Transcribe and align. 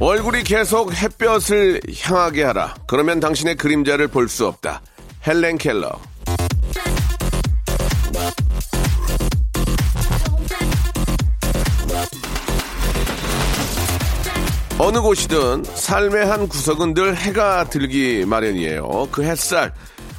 얼굴이 0.00 0.44
계속 0.44 0.92
햇볕을 0.94 1.80
향하게 2.00 2.44
하라 2.44 2.74
그러면 2.86 3.18
당신의 3.20 3.56
그림자를 3.56 4.08
볼 4.08 4.28
수 4.28 4.46
없다 4.46 4.82
헬렌 5.26 5.58
켈러 5.58 5.90
어느 14.78 15.00
곳이든 15.00 15.64
삶의 15.64 16.26
한 16.26 16.48
구석은 16.48 16.94
늘 16.94 17.16
해가 17.16 17.68
들기 17.68 18.24
마련이에요. 18.24 19.08
그 19.10 19.24
햇살, 19.24 19.72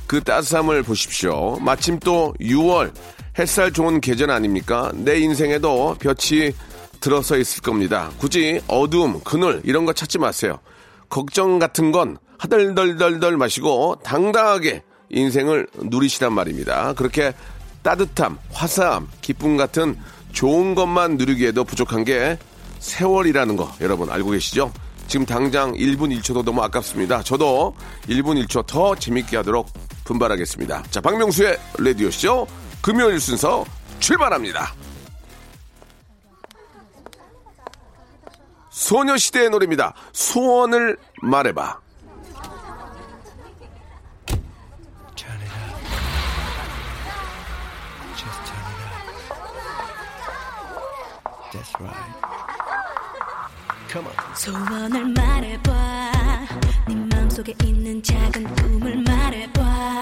그 0.06 0.22
따스함을 0.22 0.84
보십시오. 0.84 1.58
마침 1.62 1.98
또 2.00 2.34
6월 2.42 2.92
햇살 3.38 3.72
좋은 3.72 4.02
계절 4.02 4.32
아닙니까? 4.32 4.92
내 4.96 5.18
인생에도 5.20 5.96
볕이 6.00 6.54
들어서 7.00 7.38
있을 7.38 7.62
겁니다. 7.62 8.12
굳이 8.18 8.62
어두움, 8.68 9.22
그늘 9.22 9.62
이런 9.64 9.86
거 9.86 9.94
찾지 9.94 10.20
마세요. 10.20 10.60
걱정 11.10 11.60
같은 11.60 11.92
건 11.92 12.18
하덜덜덜덜 12.38 13.38
마시고 13.38 14.00
당당하게 14.04 14.84
인생을 15.10 15.68
누리시란 15.84 16.34
말입니다. 16.34 16.94
그렇게 16.94 17.34
따뜻함, 17.82 18.38
화사함, 18.52 19.08
기쁨 19.22 19.58
같은 19.58 19.98
좋은 20.32 20.76
것만 20.76 21.18
누리기에도 21.18 21.64
부족한 21.64 22.04
게 22.04 22.38
세월이라는 22.80 23.56
거 23.56 23.72
여러분 23.82 24.10
알고 24.10 24.32
계시죠? 24.32 24.72
지금 25.08 25.26
당장 25.26 25.74
1분 25.74 26.16
1초도 26.20 26.44
너무 26.46 26.62
아깝습니다. 26.62 27.24
저도 27.24 27.76
1분 28.08 28.46
1초 28.46 28.66
더 28.68 28.94
재밌게 28.96 29.38
하도록 29.38 29.68
분발하겠습니다. 30.04 30.84
자, 30.92 31.02
박명수의 31.02 31.58
라디오쇼 31.80 32.48
금요일 32.82 33.20
순서 33.20 33.66
출발합니다. 34.00 34.74
소녀시대의 38.80 39.50
노래입니다. 39.50 39.94
소원을 40.14 40.98
말해봐. 41.22 41.80
소원을 54.36 55.06
말해봐. 55.08 56.12
네 56.88 56.96
맘속에 56.96 57.54
있는 57.64 58.02
작은 58.02 58.56
꿈을 58.56 59.04
말해봐. 59.04 60.02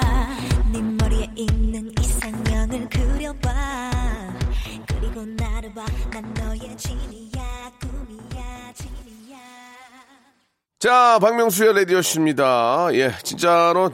네 0.71 0.81
머리에 0.81 1.27
있는 1.35 1.91
이상형을 1.99 2.89
그려봐. 2.89 3.91
그리고 4.85 5.25
나를 5.25 5.73
봐난 5.73 6.33
너의 6.35 6.77
진이 6.77 7.26
자, 10.79 11.17
박명수의 11.19 11.73
라디오쇼입니다. 11.73 12.89
예, 12.93 13.11
진짜로, 13.23 13.89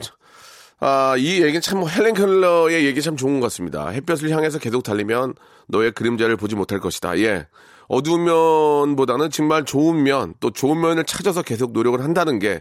아, 0.80 1.14
이 1.16 1.40
얘기는 1.42 1.60
참, 1.62 1.80
뭐 1.80 1.88
헬렌 1.88 2.12
켈러의 2.12 2.84
얘기 2.84 3.00
참 3.00 3.16
좋은 3.16 3.40
것 3.40 3.46
같습니다. 3.46 3.88
햇볕을 3.88 4.28
향해서 4.30 4.58
계속 4.58 4.82
달리면 4.82 5.34
너의 5.68 5.92
그림자를 5.92 6.36
보지 6.36 6.56
못할 6.56 6.80
것이다. 6.80 7.18
예. 7.20 7.48
어두운 7.88 8.24
면보다는 8.24 9.30
정말 9.30 9.64
좋은 9.64 10.02
면, 10.02 10.34
또 10.40 10.50
좋은 10.50 10.78
면을 10.78 11.04
찾아서 11.04 11.40
계속 11.42 11.72
노력을 11.72 11.98
한다는 12.02 12.38
게 12.38 12.60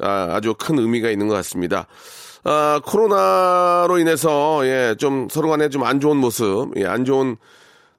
아, 0.00 0.28
아주 0.32 0.54
큰 0.58 0.78
의미가 0.78 1.08
있는 1.08 1.28
것 1.28 1.34
같습니다. 1.36 1.86
아, 2.44 2.80
코로나로 2.84 3.98
인해서, 3.98 4.60
예, 4.66 4.94
좀 4.98 5.28
서로 5.30 5.48
간에 5.48 5.70
좀 5.70 5.84
안 5.84 6.00
좋은 6.00 6.18
모습, 6.18 6.72
예, 6.76 6.84
안 6.84 7.06
좋은 7.06 7.36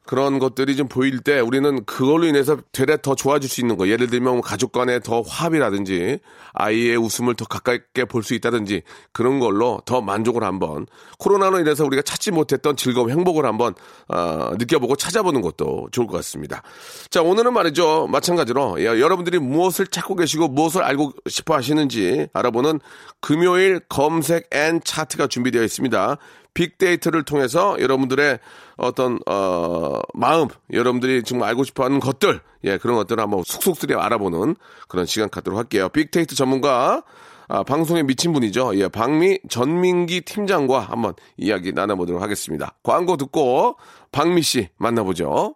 그런 0.05 0.39
것들이 0.39 0.75
좀 0.75 0.87
보일 0.87 1.19
때 1.19 1.39
우리는 1.39 1.83
그걸로 1.85 2.25
인해서 2.25 2.57
되레 2.71 2.97
더 3.01 3.15
좋아질 3.15 3.49
수 3.49 3.61
있는 3.61 3.77
거. 3.77 3.87
예를 3.87 4.07
들면 4.07 4.33
뭐 4.33 4.41
가족 4.41 4.71
간의 4.71 5.01
더 5.01 5.21
화합이라든지 5.21 6.19
아이의 6.53 6.97
웃음을 6.97 7.35
더 7.35 7.45
가깝게 7.45 8.05
볼 8.05 8.25
수 8.25 8.33
있다든지 8.33 8.81
그런 9.11 9.39
걸로 9.39 9.81
더 9.85 10.01
만족을 10.01 10.43
한번 10.43 10.87
코로나로 11.19 11.59
인해서 11.59 11.85
우리가 11.85 12.01
찾지 12.01 12.31
못했던 12.31 12.75
즐거움, 12.75 13.11
행복을 13.11 13.45
한번 13.45 13.75
어, 14.07 14.51
느껴보고 14.57 14.95
찾아보는 14.95 15.41
것도 15.41 15.89
좋을 15.91 16.07
것 16.07 16.13
같습니다. 16.17 16.63
자, 17.09 17.21
오늘은 17.21 17.53
말이죠. 17.53 18.07
마찬가지로 18.07 18.81
예, 18.81 18.85
여러분들이 18.85 19.37
무엇을 19.39 19.87
찾고 19.87 20.15
계시고 20.15 20.47
무엇을 20.47 20.83
알고 20.83 21.13
싶어 21.29 21.55
하시는지 21.55 22.27
알아보는 22.33 22.79
금요일 23.21 23.79
검색 23.87 24.47
and 24.51 24.81
차트가 24.83 25.27
준비되어 25.27 25.63
있습니다. 25.63 26.17
빅데이터를 26.55 27.23
통해서 27.23 27.77
여러분들의 27.79 28.39
어떤 28.77 29.19
어 29.27 30.01
마음, 30.15 30.47
여러분들이 30.73 31.21
지금 31.21 31.43
알고 31.43 31.63
싶어하는 31.63 31.99
것들, 31.99 32.41
예 32.63 32.77
그런 32.79 32.95
것들을 32.95 33.21
한번 33.21 33.43
속속들이 33.45 33.93
알아보는 33.93 34.55
그런 34.87 35.05
시간 35.05 35.29
갖도록 35.29 35.59
할게요. 35.59 35.89
빅데이터 35.89 36.33
전문가 36.33 37.03
아, 37.47 37.61
방송에 37.63 38.01
미친 38.01 38.33
분이죠. 38.33 38.75
예, 38.79 38.87
박미 38.87 39.39
전민기 39.49 40.21
팀장과 40.21 40.79
한번 40.79 41.13
이야기 41.37 41.73
나눠보도록 41.73 42.21
하겠습니다. 42.21 42.73
광고 42.81 43.17
듣고 43.17 43.77
방미 44.11 44.41
씨 44.41 44.69
만나보죠. 44.77 45.55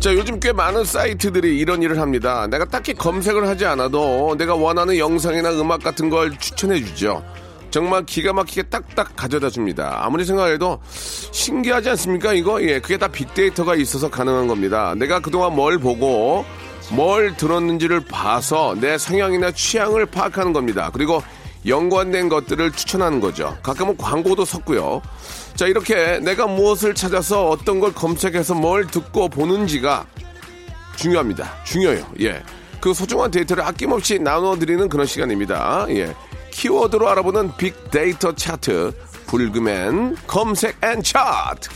자, 0.00 0.12
요즘 0.12 0.40
꽤 0.40 0.52
많은 0.52 0.84
사이트들이 0.84 1.58
이런 1.58 1.80
일을 1.80 2.00
합니다. 2.00 2.46
내가 2.48 2.64
딱히 2.64 2.92
검색을 2.92 3.46
하지 3.46 3.66
않아도 3.66 4.34
내가 4.36 4.54
원하는 4.56 4.98
영상이나 4.98 5.52
음악 5.52 5.82
같은 5.82 6.10
걸 6.10 6.36
추천해 6.38 6.82
주죠. 6.84 7.22
정말 7.70 8.04
기가 8.04 8.32
막히게 8.32 8.64
딱딱 8.64 9.14
가져다 9.16 9.48
줍니다. 9.48 10.00
아무리 10.02 10.24
생각해도 10.24 10.80
신기하지 10.90 11.90
않습니까? 11.90 12.32
이거 12.34 12.60
예, 12.62 12.80
그게 12.80 12.98
다 12.98 13.08
빅데이터가 13.08 13.76
있어서 13.76 14.10
가능한 14.10 14.48
겁니다. 14.48 14.94
내가 14.96 15.20
그동안 15.20 15.54
뭘 15.54 15.78
보고 15.78 16.44
뭘 16.90 17.36
들었는지를 17.36 18.00
봐서 18.00 18.74
내 18.78 18.98
성향이나 18.98 19.52
취향을 19.52 20.06
파악하는 20.06 20.52
겁니다. 20.52 20.90
그리고 20.92 21.22
연관된 21.64 22.28
것들을 22.28 22.72
추천하는 22.72 23.20
거죠. 23.20 23.56
가끔은 23.62 23.96
광고도 23.96 24.44
섞고요. 24.44 25.00
자, 25.54 25.66
이렇게 25.66 26.18
내가 26.20 26.46
무엇을 26.46 26.94
찾아서 26.94 27.48
어떤 27.48 27.80
걸 27.80 27.92
검색해서 27.92 28.54
뭘 28.54 28.86
듣고 28.86 29.28
보는지가 29.28 30.06
중요합니다. 30.96 31.62
중요해요. 31.64 32.06
예. 32.20 32.42
그 32.80 32.92
소중한 32.94 33.30
데이터를 33.30 33.62
아낌없이 33.64 34.18
나눠드리는 34.18 34.88
그런 34.88 35.06
시간입니다. 35.06 35.86
예. 35.90 36.14
키워드로 36.50 37.08
알아보는 37.08 37.56
빅데이터 37.56 38.34
차트. 38.34 38.92
불금엔 39.26 40.16
검색 40.26 40.76
N 40.82 41.02
차트. 41.02 41.70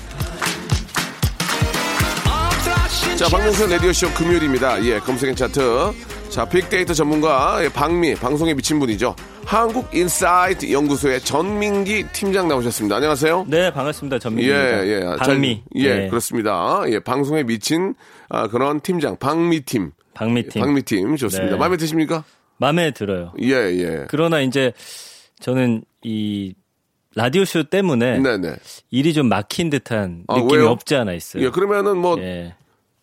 자, 3.16 3.28
박명수 3.30 3.66
라디오쇼 3.66 4.10
금요일입니다. 4.12 4.84
예, 4.84 4.98
검색 5.00 5.30
N 5.30 5.36
차트. 5.36 5.92
자, 6.30 6.46
빅데이터 6.46 6.92
전문가 6.92 7.58
예, 7.64 7.68
방미, 7.70 8.14
방송에 8.16 8.52
미친 8.52 8.78
분이죠. 8.78 9.16
한국 9.46 9.88
인사이트 9.94 10.70
연구소의 10.70 11.20
전민기 11.20 12.04
팀장 12.12 12.48
나오셨습니다. 12.48 12.96
안녕하세요. 12.96 13.46
네, 13.48 13.72
반갑습니다. 13.72 14.18
전민기. 14.18 14.50
예, 14.50 14.54
예. 14.54 15.00
방미. 15.18 15.62
잘- 15.72 15.82
예, 15.82 15.94
네. 16.00 16.08
그렇습니다. 16.08 16.82
예, 16.88 16.98
방송에 16.98 17.42
미친 17.42 17.94
아, 18.28 18.48
그런 18.48 18.80
팀장, 18.80 19.16
방미 19.16 19.60
팀. 19.62 19.92
방미 20.12 20.48
팀. 20.48 20.60
방미 20.62 20.82
팀 20.82 21.16
좋습니다. 21.16 21.52
네. 21.52 21.58
마음에 21.58 21.76
드십니까? 21.78 22.24
마음에 22.58 22.90
들어요. 22.90 23.32
예, 23.40 23.52
예. 23.52 24.04
그러나 24.08 24.40
이제 24.40 24.72
저는 25.40 25.84
이 26.02 26.52
라디오 27.14 27.44
쇼 27.46 27.62
때문에 27.64 28.18
네네. 28.18 28.56
일이 28.90 29.14
좀 29.14 29.28
막힌 29.28 29.70
듯한 29.70 30.24
아, 30.28 30.34
느낌이 30.36 30.52
왜요? 30.60 30.68
없지 30.70 30.96
않아 30.96 31.12
있어요. 31.14 31.44
예, 31.44 31.50
그러면은 31.50 31.96
뭐 31.96 32.18
예. 32.20 32.54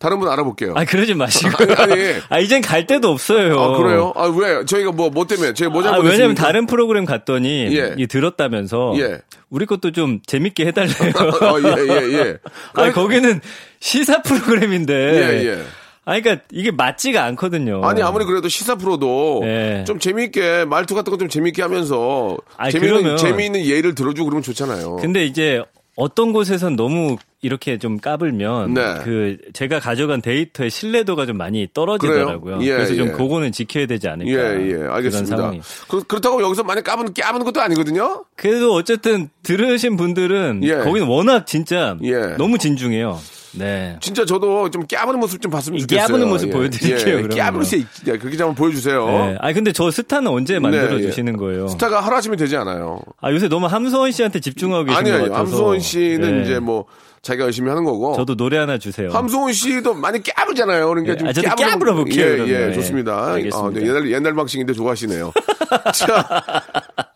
다른 0.03 0.19
분 0.19 0.27
알아볼게요. 0.27 0.73
아, 0.75 0.83
그러지 0.83 1.13
마시고요. 1.13 1.75
아니. 1.79 1.93
아, 2.27 2.39
이젠 2.39 2.61
갈 2.61 2.85
데도 2.85 3.09
없어요. 3.09 3.57
아, 3.57 3.77
그래요? 3.77 4.11
아, 4.17 4.25
왜? 4.25 4.65
저희가 4.65 4.91
뭐, 4.91 5.09
뭐 5.09 5.25
때문에? 5.25 5.53
저희가 5.53 5.71
뭐 5.71 5.79
아, 5.81 5.83
잘못했습니까? 5.85 6.11
왜냐면 6.11 6.35
다른 6.35 6.65
프로그램 6.67 7.05
갔더니 7.05 7.73
예. 7.77 7.95
이 7.97 8.05
들었다면서 8.05 8.95
예. 8.97 9.21
우리 9.49 9.65
것도 9.65 9.91
좀 9.93 10.19
재밌게 10.27 10.65
해달래요. 10.65 11.13
어, 11.41 11.57
예, 11.63 11.87
예, 11.87 12.13
예. 12.19 12.37
아니, 12.75 12.91
거기는 12.91 13.39
시사 13.79 14.21
프로그램인데. 14.23 14.93
예, 14.93 15.47
예. 15.47 15.63
아, 16.05 16.19
그러니까 16.19 16.43
이게 16.51 16.69
맞지가 16.71 17.23
않거든요. 17.23 17.79
아니, 17.85 18.01
아무리 18.01 18.25
그래도 18.25 18.49
시사 18.49 18.75
프로도 18.75 19.39
예. 19.45 19.85
좀 19.87 19.99
재미있게, 19.99 20.65
말투 20.65 20.95
같은 20.95 21.11
거 21.11 21.17
좀 21.17 21.29
재미있게 21.29 21.61
하면서 21.61 22.35
아니, 22.57 22.73
재미있는, 22.73 23.01
그러면- 23.03 23.17
재미있는 23.17 23.65
예를 23.65 23.95
들어주고 23.95 24.25
그러면 24.27 24.43
좋잖아요. 24.43 24.97
근데 24.97 25.23
이제 25.25 25.63
어떤 25.95 26.33
곳에선 26.33 26.75
너무 26.75 27.17
이렇게 27.41 27.77
좀 27.77 27.99
까불면 27.99 28.73
네. 28.73 28.95
그 29.03 29.37
제가 29.53 29.79
가져간 29.79 30.21
데이터의 30.21 30.69
신뢰도가 30.69 31.25
좀 31.25 31.37
많이 31.37 31.67
떨어지더라고요. 31.73 32.59
예, 32.61 32.71
그래서 32.71 32.95
좀 32.95 33.09
예. 33.09 33.11
그거는 33.11 33.51
지켜야 33.51 33.85
되지 33.85 34.07
않을까. 34.07 34.31
예, 34.31 34.65
예, 34.65 34.73
그런 34.73 34.91
알겠습니다. 34.91 35.37
상황이. 35.37 35.61
그, 35.87 36.03
그렇다고 36.03 36.41
여기서 36.41 36.63
많이 36.63 36.81
까부는, 36.81 37.13
까부는 37.13 37.45
것도 37.45 37.61
아니거든요? 37.61 38.23
그래도 38.35 38.73
어쨌든 38.73 39.29
들으신 39.43 39.97
분들은 39.97 40.61
예. 40.63 40.75
거기는 40.77 41.07
워낙 41.07 41.45
진짜 41.45 41.97
예. 42.01 42.35
너무 42.37 42.57
진중해요. 42.57 43.19
네. 43.55 43.97
진짜 44.01 44.25
저도 44.25 44.69
좀 44.71 44.85
까부는 44.91 45.19
모습 45.19 45.41
좀 45.41 45.51
봤으면 45.51 45.77
이 45.77 45.81
좋겠어요. 45.81 46.07
까부는 46.07 46.27
모습 46.29 46.49
보여드릴게요, 46.51 46.97
예, 46.97 47.03
그러면요. 47.21 47.35
까부는 47.35 47.65
세, 47.65 47.77
예, 48.07 48.17
그렇게 48.17 48.35
좀 48.37 48.55
보여주세요. 48.55 49.05
네. 49.07 49.37
아니 49.39 49.53
근데 49.53 49.71
저 49.71 49.91
스타는 49.91 50.27
언제 50.31 50.59
만들어 50.59 50.97
네, 50.97 51.03
예. 51.03 51.07
주시는 51.09 51.37
거예요? 51.37 51.67
스타가 51.67 51.99
하루아침에 52.01 52.35
되지 52.35 52.57
않아요. 52.57 52.99
아 53.21 53.31
요새 53.31 53.47
너무 53.47 53.67
함소원 53.67 54.11
씨한테 54.11 54.39
집중하고 54.39 54.85
계신 54.85 54.97
아니에요. 54.99 55.17
것 55.17 55.23
같아서. 55.25 55.39
함소원 55.41 55.79
씨는 55.79 56.37
네. 56.39 56.43
이제 56.43 56.59
뭐 56.59 56.85
자기가 57.21 57.45
열심히 57.45 57.69
하는 57.69 57.83
거고. 57.85 58.15
저도 58.17 58.35
노래 58.35 58.57
하나 58.57 58.77
주세요. 58.77 59.09
함소원 59.11 59.53
씨도 59.53 59.93
많이 59.93 60.21
깨부잖아요. 60.21 60.87
그러니까 60.89 61.13
예, 61.13 61.17
좀 61.17 61.27
아, 61.29 61.33
저도 61.33 61.47
깨부는- 61.47 61.69
깨부러 61.69 61.93
볼게요, 61.95 62.45
예. 62.47 62.51
예, 62.51 62.69
예. 62.69 62.73
좋습니다. 62.73 63.33
알겠습니다. 63.33 63.57
아, 63.65 63.69
네, 63.81 63.87
옛날 63.87 64.11
옛날 64.11 64.33
방식인데 64.33 64.73
좋아하시네요. 64.73 65.31
자, 65.95 66.63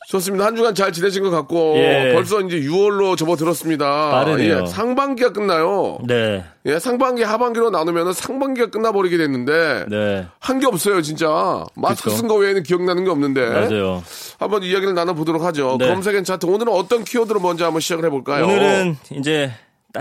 좋습니다. 0.07 0.45
한 0.45 0.55
주간 0.55 0.73
잘 0.73 0.93
지내신 0.93 1.21
것 1.21 1.29
같고 1.31 1.73
예. 1.75 2.11
벌써 2.13 2.39
이제 2.39 2.61
6월로 2.61 3.17
접어들었습니다. 3.17 4.11
빠르네요. 4.11 4.61
예, 4.63 4.65
상반기가 4.65 5.33
끝나요. 5.33 5.97
네. 6.07 6.45
예, 6.65 6.79
상반기 6.79 7.23
하반기로 7.23 7.71
나누면 7.71 8.13
상반기가 8.13 8.67
끝나버리게 8.69 9.17
됐는데 9.17 9.85
네. 9.89 10.25
한 10.39 10.57
게 10.59 10.65
없어요, 10.65 11.01
진짜. 11.01 11.65
마스크 11.75 12.09
그쵸. 12.09 12.15
쓴거 12.21 12.35
외에는 12.35 12.63
기억나는 12.63 13.03
게 13.03 13.09
없는데. 13.11 13.49
맞아요. 13.49 14.01
한번 14.39 14.63
이야기를 14.63 14.93
나눠보도록 14.95 15.43
하죠. 15.43 15.75
네. 15.77 15.87
검색엔 15.89 16.23
차트. 16.23 16.45
오늘은 16.45 16.71
어떤 16.71 17.03
키워드로 17.03 17.41
먼저 17.41 17.65
한번 17.65 17.81
시작을 17.81 18.05
해볼까요? 18.05 18.45
오늘은 18.45 18.95
이제 19.11 19.51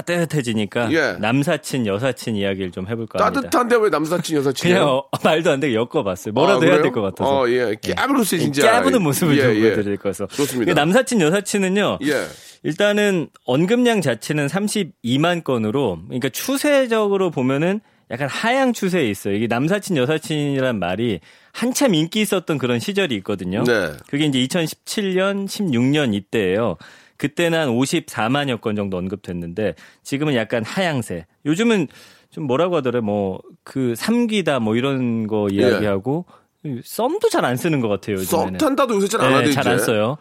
따뜻해지니까 0.02 0.92
예. 0.92 1.12
남사친 1.18 1.86
여사친 1.86 2.36
이야기를 2.36 2.70
좀 2.70 2.88
해볼까 2.88 3.24
합니다. 3.24 3.40
따뜻한데 3.42 3.76
왜 3.76 3.88
남사친 3.90 4.36
여사친이에요? 4.38 4.78
그냥 4.80 4.94
어, 4.94 5.04
말도 5.24 5.50
안 5.50 5.60
되게 5.60 5.74
엮어봤어요. 5.74 6.32
뭐라도 6.34 6.62
아, 6.66 6.70
해야? 6.70 6.82
될 6.82 6.92
것 6.92 7.00
같아서. 7.02 7.40
어, 7.42 7.48
예. 7.48 7.74
깨부르세, 7.80 8.38
진짜. 8.38 8.78
깨부는 8.78 9.02
모습을 9.02 9.36
예, 9.38 9.42
좀 9.42 9.56
예. 9.56 9.60
보여드릴 9.74 9.96
거여서. 9.98 10.26
좋습니다. 10.28 10.72
그 10.72 10.78
남사친 10.78 11.20
여사친은요. 11.20 11.98
예. 12.04 12.26
일단은 12.62 13.28
언급량 13.44 14.00
자체는 14.00 14.46
32만 14.48 15.44
건으로 15.44 15.98
그러니까 16.06 16.28
추세적으로 16.30 17.30
보면은 17.30 17.80
약간 18.10 18.28
하향 18.28 18.72
추세에 18.72 19.08
있어요. 19.08 19.34
이게 19.34 19.46
남사친 19.46 19.96
여사친이란 19.96 20.78
말이 20.78 21.20
한참 21.56 21.94
인기 21.94 22.20
있었던 22.20 22.58
그런 22.58 22.78
시절이 22.78 23.14
있거든요. 23.16 23.64
네. 23.64 23.92
그게 24.08 24.26
이제 24.26 24.38
2017년, 24.40 25.46
16년 25.46 26.14
이때예요. 26.14 26.76
그때는 27.16 27.58
한 27.58 27.68
54만여 27.70 28.60
건 28.60 28.76
정도 28.76 28.98
언급됐는데 28.98 29.74
지금은 30.02 30.34
약간 30.34 30.64
하향세. 30.64 31.24
요즘은 31.46 31.88
좀 32.30 32.44
뭐라고 32.44 32.76
하더래 32.76 33.00
뭐 33.00 33.40
그 33.64 33.94
삼기다 33.96 34.60
뭐 34.60 34.76
이런 34.76 35.26
거 35.26 35.48
이야기하고 35.50 36.24
썸도 36.84 37.30
잘 37.30 37.44
안 37.44 37.56
쓰는 37.56 37.80
것 37.80 37.88
같아요. 37.88 38.16
요즘에는. 38.18 38.54
예. 38.54 38.58
썸 38.58 38.58
탄다도 38.58 38.94
요새 38.94 39.08
잘 39.08 39.20
안 39.22 39.32
하죠, 39.34 39.46
네, 39.46 39.52
잘안 39.52 39.76
이제. 39.76 39.84
써요. 39.86 40.18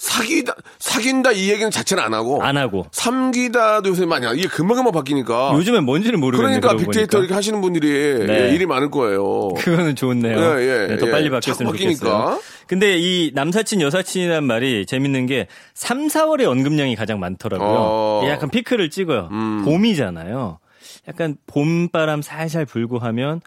사귀다, 0.00 0.54
사귄다 0.78 1.30
이 1.32 1.50
얘기는 1.50 1.70
자체는 1.70 2.02
안 2.02 2.14
하고. 2.14 2.42
안 2.42 2.56
하고. 2.56 2.86
삼기다도 2.90 3.90
요새 3.90 4.06
많이 4.06 4.26
안 4.26 4.34
이게 4.38 4.48
금방금방 4.48 4.92
바뀌니까. 4.94 5.52
요즘엔 5.54 5.84
뭔지는 5.84 6.18
모르겠네요. 6.20 6.58
그러니까 6.60 6.82
빅데이터 6.82 7.18
보니까. 7.18 7.18
이렇게 7.18 7.34
하시는 7.34 7.60
분들이 7.60 8.26
네. 8.26 8.46
예, 8.48 8.54
일이 8.54 8.64
많을 8.64 8.90
거예요. 8.90 9.48
그거는 9.58 9.94
좋네요. 9.96 10.38
예, 10.58 10.62
예, 10.62 10.86
네, 10.88 10.96
더 10.96 11.06
예. 11.06 11.10
빨리 11.10 11.28
바뀌었으면. 11.28 11.76
좋겠어요. 11.76 12.40
근데 12.66 12.96
이 12.98 13.30
남사친 13.34 13.82
여사친이란 13.82 14.44
말이 14.44 14.86
재밌는 14.86 15.26
게 15.26 15.48
3, 15.74 16.06
4월에 16.08 16.48
언급량이 16.48 16.96
가장 16.96 17.20
많더라고요. 17.20 17.68
어. 17.70 18.22
약간 18.26 18.48
피크를 18.48 18.88
찍어요. 18.88 19.28
음. 19.32 19.62
봄이잖아요. 19.66 20.60
약간 21.08 21.36
봄바람 21.46 22.22
살살 22.22 22.64
불고 22.64 22.98
하면 22.98 23.42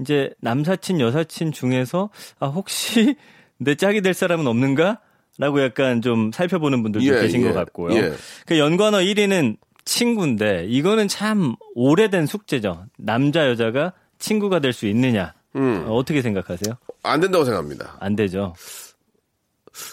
이제 0.00 0.30
남사친 0.40 0.98
여사친 1.00 1.52
중에서 1.52 2.10
아 2.40 2.46
혹시 2.46 3.14
내 3.58 3.76
짝이 3.76 4.00
될 4.00 4.14
사람은 4.14 4.48
없는가? 4.48 4.98
라고 5.38 5.62
약간 5.62 6.02
좀 6.02 6.30
살펴보는 6.32 6.82
분들도 6.82 7.06
예, 7.06 7.20
계신 7.22 7.42
예, 7.42 7.48
것 7.48 7.54
같고요. 7.54 7.96
예. 7.96 8.12
그 8.46 8.58
연관어 8.58 8.98
1위는 8.98 9.56
친구인데 9.84 10.66
이거는 10.68 11.08
참 11.08 11.54
오래된 11.74 12.26
숙제죠. 12.26 12.84
남자 12.98 13.48
여자가 13.48 13.92
친구가 14.18 14.60
될 14.60 14.72
수 14.72 14.86
있느냐? 14.86 15.34
음. 15.56 15.84
어, 15.86 15.94
어떻게 15.96 16.22
생각하세요? 16.22 16.74
안 17.02 17.20
된다고 17.20 17.44
생각합니다. 17.44 17.96
안 17.98 18.14
되죠. 18.14 18.54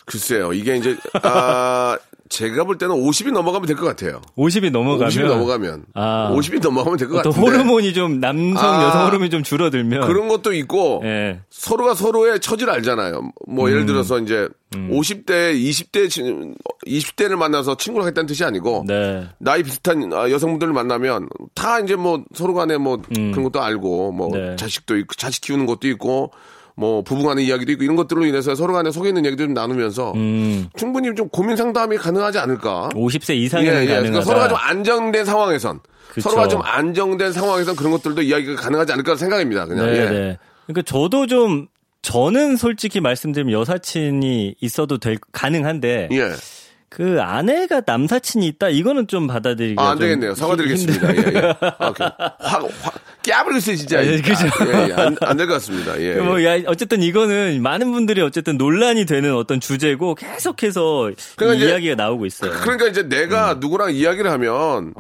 글쎄요. 0.06 0.54
이게 0.54 0.76
이제, 0.78 0.98
아, 1.24 1.98
제가 2.30 2.64
볼 2.64 2.78
때는 2.78 2.94
50이 2.96 3.32
넘어가면 3.32 3.66
될 3.66 3.76
것 3.76 3.86
같아요. 3.88 4.22
50이 4.38 4.70
넘어가면 4.72 5.10
50이 5.10 5.26
넘어가면. 5.28 5.86
아. 5.96 6.32
50이 6.36 6.62
넘어가면 6.62 6.98
될 7.00 7.08
것 7.08 7.16
같은데. 7.24 7.40
호르몬이 7.40 7.92
좀 7.94 8.20
남성 8.20 8.64
아. 8.64 8.84
여성 8.84 9.08
호르몬이 9.08 9.32
좀 9.32 9.42
줄어들면 9.42 10.06
그런 10.06 10.28
것도 10.28 10.54
있고 10.54 11.02
예. 11.06 11.40
서로가 11.50 11.96
서로의 11.96 12.40
처지를 12.40 12.72
알잖아요. 12.74 13.32
뭐 13.48 13.66
음. 13.66 13.72
예를 13.72 13.86
들어서 13.88 14.20
이제 14.20 14.48
50대, 14.76 15.56
20대, 15.60 16.56
20대를 16.86 17.36
만나서 17.36 17.78
친구를 17.78 18.06
하겠다는 18.06 18.28
뜻이 18.28 18.44
아니고 18.44 18.84
네. 18.88 19.28
나이 19.40 19.64
비슷한 19.64 20.14
아, 20.14 20.30
여성분들을 20.30 20.72
만나면 20.72 21.30
다 21.56 21.80
이제 21.80 21.96
뭐 21.96 22.24
서로 22.36 22.54
간에 22.54 22.78
뭐 22.78 23.02
그런 23.12 23.44
것도 23.44 23.60
알고 23.60 24.12
뭐 24.12 24.28
음. 24.28 24.32
네. 24.34 24.56
자식도 24.56 24.98
있고 24.98 25.16
자식 25.16 25.42
키우는 25.42 25.66
것도 25.66 25.88
있고 25.88 26.32
뭐 26.80 27.02
부부 27.02 27.24
간의 27.24 27.46
이야기도 27.46 27.74
있고 27.74 27.84
이런 27.84 27.98
것들로 27.98 28.26
인해서 28.26 28.56
서로 28.56 28.72
간에 28.72 28.90
속에 28.90 29.10
있는 29.10 29.26
얘기도 29.26 29.44
좀 29.44 29.54
나누면서 29.54 30.14
음. 30.14 30.70
충분히 30.78 31.14
좀 31.14 31.28
고민 31.28 31.58
상담이 31.58 31.98
가능하지 31.98 32.40
않을까. 32.40 32.90
50세 32.94 33.36
이상이면 33.36 33.76
예, 33.76 33.82
예. 33.82 33.86
가능하다. 33.88 34.02
그러니까 34.02 34.22
서로가 34.24 34.48
좀 34.48 34.58
안정된 34.58 35.26
상황에선 35.26 35.82
그쵸. 36.08 36.30
서로가 36.30 36.48
좀 36.48 36.62
안정된 36.64 37.34
상황에선 37.34 37.76
그런 37.76 37.92
것들도 37.92 38.22
이야기가 38.22 38.62
가능하지 38.62 38.94
않을까 38.94 39.18
생각입니다. 39.18 39.66
그냥 39.66 39.88
네, 39.88 39.92
예. 39.92 40.10
네. 40.10 40.38
그러니까 40.68 40.84
저도 40.84 41.28
좀 41.28 41.68
저는 42.02 42.56
솔직히 42.56 43.02
말씀드리면 43.02 43.52
여사친이 43.52 44.56
있어도 44.62 45.00
될 45.00 45.18
가능한데 45.34 46.08
예. 46.14 46.32
그 46.90 47.22
아내가 47.22 47.82
남사친이 47.86 48.48
있다 48.48 48.70
이거는 48.70 49.08
좀 49.08 49.28
받아들이기가 49.28 49.82
아, 49.82 49.92
안좀 49.92 50.00
되겠네요. 50.00 50.36
사과드리겠습니다. 50.36 51.16
예, 51.16 51.20
예. 51.36 51.54
아, 51.78 51.94
그, 51.94 52.04
확, 52.04 52.68
확, 52.82 52.94
깨버리겠어요, 53.22 53.76
진짜. 53.76 54.06
예, 54.06 54.20
그죠. 54.20 54.48
예, 54.66 54.90
예. 54.90 54.94
안, 54.94 55.16
안될 55.22 55.46
것 55.48 55.54
같습니다. 55.54 56.02
예. 56.02 56.16
뭐, 56.16 56.44
야, 56.44 56.60
어쨌든 56.66 57.04
이거는 57.04 57.62
많은 57.62 57.92
분들이 57.92 58.22
어쨌든 58.22 58.58
논란이 58.58 59.06
되는 59.06 59.36
어떤 59.36 59.60
주제고 59.60 60.16
계속해서 60.16 61.12
그러니까 61.36 61.54
이 61.56 61.58
이제 61.58 61.70
이야기가 61.70 61.96
나오고 61.96 62.26
있어요. 62.26 62.52
그러니까 62.54 62.88
이제 62.88 63.04
내가 63.08 63.54
음. 63.54 63.60
누구랑 63.60 63.94
이야기를 63.94 64.32
하면 64.32 64.94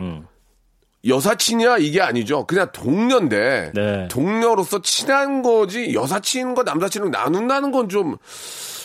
여사친이야 1.08 1.77
이게 1.77 2.01
아니죠. 2.01 2.46
그냥 2.46 2.69
동료인데 2.72 3.72
네. 3.74 4.08
동료로서 4.12 4.81
친한 4.81 5.41
거지 5.41 5.93
여사친과 5.93 6.63
남사친을 6.63 7.10
나눈다는 7.10 7.72
건 7.72 7.89
좀 7.89 8.17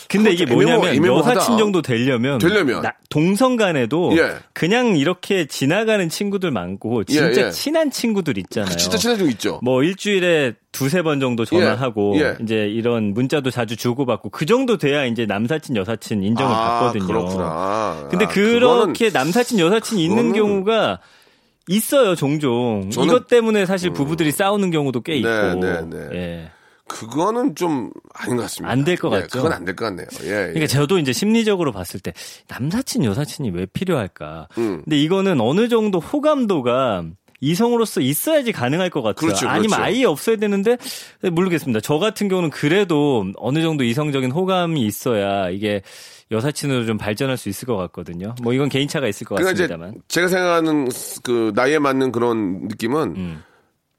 근데 0.09 0.31
이게 0.31 0.45
애매모- 0.45 0.53
뭐냐면 0.53 0.95
애매모호하다. 0.95 1.31
여사친 1.35 1.57
정도 1.57 1.81
되려면, 1.81 2.37
되려면. 2.39 2.81
나- 2.81 2.93
동성 3.09 3.55
간에도 3.55 4.15
예. 4.17 4.35
그냥 4.53 4.95
이렇게 4.97 5.45
지나가는 5.47 6.07
친구들 6.09 6.51
많고 6.51 7.03
진짜 7.05 7.41
예, 7.43 7.45
예. 7.47 7.51
친한 7.51 7.89
친구들 7.91 8.37
있잖아요. 8.37 8.75
진짜 8.77 8.97
친한 8.97 9.17
중 9.17 9.29
있죠. 9.31 9.59
뭐 9.63 9.83
일주일에 9.83 10.53
두세 10.71 11.01
번 11.01 11.19
정도 11.19 11.45
전화하고 11.45 12.15
예, 12.17 12.21
예. 12.21 12.35
이제 12.41 12.67
이런 12.67 13.13
문자도 13.13 13.49
자주 13.51 13.75
주고받고 13.75 14.29
그 14.29 14.45
정도 14.45 14.77
돼야 14.77 15.05
이제 15.05 15.25
남사친 15.25 15.75
여사친 15.75 16.23
인정을 16.23 16.53
아, 16.53 16.79
받거든요. 16.81 17.07
그렇구나. 17.07 18.07
근데 18.09 18.25
아, 18.25 18.27
그렇게 18.27 19.09
남사친 19.09 19.59
여사친이 19.59 20.03
있는 20.03 20.31
그거는- 20.31 20.35
경우가 20.35 20.99
있어요 21.67 22.15
종종. 22.15 22.89
저는- 22.91 23.05
이것 23.07 23.27
때문에 23.27 23.65
사실 23.65 23.91
부부들이 23.91 24.31
싸우는 24.31 24.69
경우도 24.71 25.01
꽤 25.01 25.15
있고. 25.15 25.27
네, 25.29 25.55
네, 25.55 25.81
네. 25.89 26.09
예. 26.13 26.51
그거는 26.87 27.55
좀 27.55 27.89
아닌 28.13 28.35
것 28.37 28.43
같습니다. 28.43 28.71
안 28.71 28.83
될것 28.85 29.11
예, 29.13 29.21
같죠? 29.21 29.37
그건 29.39 29.53
안 29.53 29.65
될 29.65 29.75
것 29.75 29.85
같네요. 29.85 30.07
예, 30.23 30.27
예. 30.27 30.31
그러니까 30.53 30.67
저도 30.67 30.99
이제 30.99 31.13
심리적으로 31.13 31.71
봤을 31.71 31.99
때 31.99 32.13
남사친 32.47 33.03
여사친이 33.03 33.49
왜 33.51 33.65
필요할까? 33.65 34.47
음. 34.57 34.81
근데 34.83 34.97
이거는 34.97 35.41
어느 35.41 35.67
정도 35.67 35.99
호감도가 35.99 37.05
이성으로서 37.41 38.01
있어야지 38.01 38.51
가능할 38.51 38.89
것 38.89 39.01
같아요. 39.01 39.15
그렇죠, 39.15 39.47
아니면 39.49 39.71
그렇죠. 39.77 39.83
아예 39.83 40.05
없어야 40.05 40.37
되는데 40.37 40.77
모르겠습니다. 41.21 41.79
저 41.81 41.97
같은 41.99 42.27
경우는 42.27 42.49
그래도 42.49 43.25
어느 43.37 43.61
정도 43.61 43.83
이성적인 43.83 44.31
호감이 44.31 44.81
있어야 44.85 45.49
이게 45.49 45.81
여사친으로 46.31 46.85
좀 46.85 46.97
발전할 46.97 47.37
수 47.37 47.49
있을 47.49 47.65
것 47.67 47.75
같거든요. 47.77 48.35
뭐 48.41 48.53
이건 48.53 48.69
개인차가 48.69 49.07
있을 49.07 49.27
것 49.27 49.35
그러니까 49.35 49.51
같습니다만. 49.51 50.01
제가 50.07 50.27
생각하는 50.27 50.87
그 51.23 51.51
나이에 51.55 51.77
맞는 51.79 52.11
그런 52.11 52.67
느낌은 52.67 53.15
음. 53.15 53.43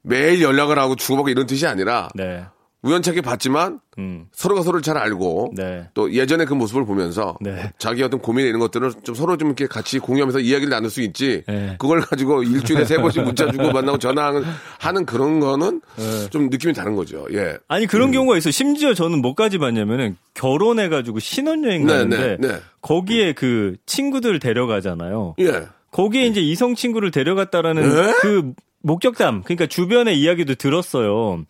매일 0.01 0.41
연락을 0.41 0.79
하고 0.79 0.95
주고받고 0.95 1.29
이런 1.29 1.45
뜻이 1.45 1.67
아니라 1.67 2.09
네. 2.15 2.43
우연찮게 2.83 3.21
봤지만 3.21 3.79
음. 3.97 4.27
서로가 4.31 4.61
서로를 4.61 4.81
잘 4.83 4.97
알고 4.97 5.53
네. 5.55 5.89
또 5.93 6.13
예전의 6.13 6.45
그 6.45 6.53
모습을 6.53 6.85
보면서 6.85 7.35
네. 7.41 7.71
자기 7.79 8.03
어떤 8.03 8.19
고민 8.19 8.45
이런 8.45 8.59
것들을 8.59 8.91
좀 9.03 9.15
서로 9.15 9.35
좀 9.35 9.49
이렇게 9.49 9.65
같이 9.65 9.97
공유하면서 9.97 10.39
이야기를 10.39 10.69
나눌 10.69 10.89
수 10.89 11.01
있지. 11.01 11.43
네. 11.47 11.75
그걸 11.79 12.01
가지고 12.01 12.43
일주일에 12.43 12.85
세 12.85 12.97
번씩 12.97 13.23
문자 13.23 13.51
주고 13.51 13.71
만나고 13.71 13.97
전화하는 13.97 14.43
하는 14.79 15.05
그런 15.05 15.39
거는 15.39 15.81
네. 15.97 16.29
좀 16.29 16.49
느낌이 16.49 16.73
다른 16.73 16.95
거죠. 16.95 17.25
예. 17.33 17.57
아니 17.67 17.85
음. 17.85 17.87
그런 17.87 18.11
경우가 18.11 18.37
있어. 18.37 18.49
요 18.49 18.51
심지어 18.51 18.93
저는 18.93 19.21
뭐까지 19.21 19.57
봤냐면은 19.57 20.15
결혼해 20.35 20.89
가지고 20.89 21.19
신혼여행 21.19 21.87
네, 21.87 21.93
가는데 21.93 22.37
네, 22.39 22.47
네. 22.47 22.59
거기에 22.81 23.33
그 23.33 23.75
친구들 23.87 24.39
데려가잖아요. 24.39 25.35
예. 25.39 25.67
거기에 25.91 26.27
이제 26.27 26.41
이성 26.41 26.75
친구를 26.75 27.09
데려갔다라는 27.09 27.81
네? 27.89 28.13
그 28.21 28.53
목격담, 28.83 29.43
그러니까 29.43 29.65
주변의 29.65 30.19
이야기도 30.19 30.55
들었어요. 30.55 31.43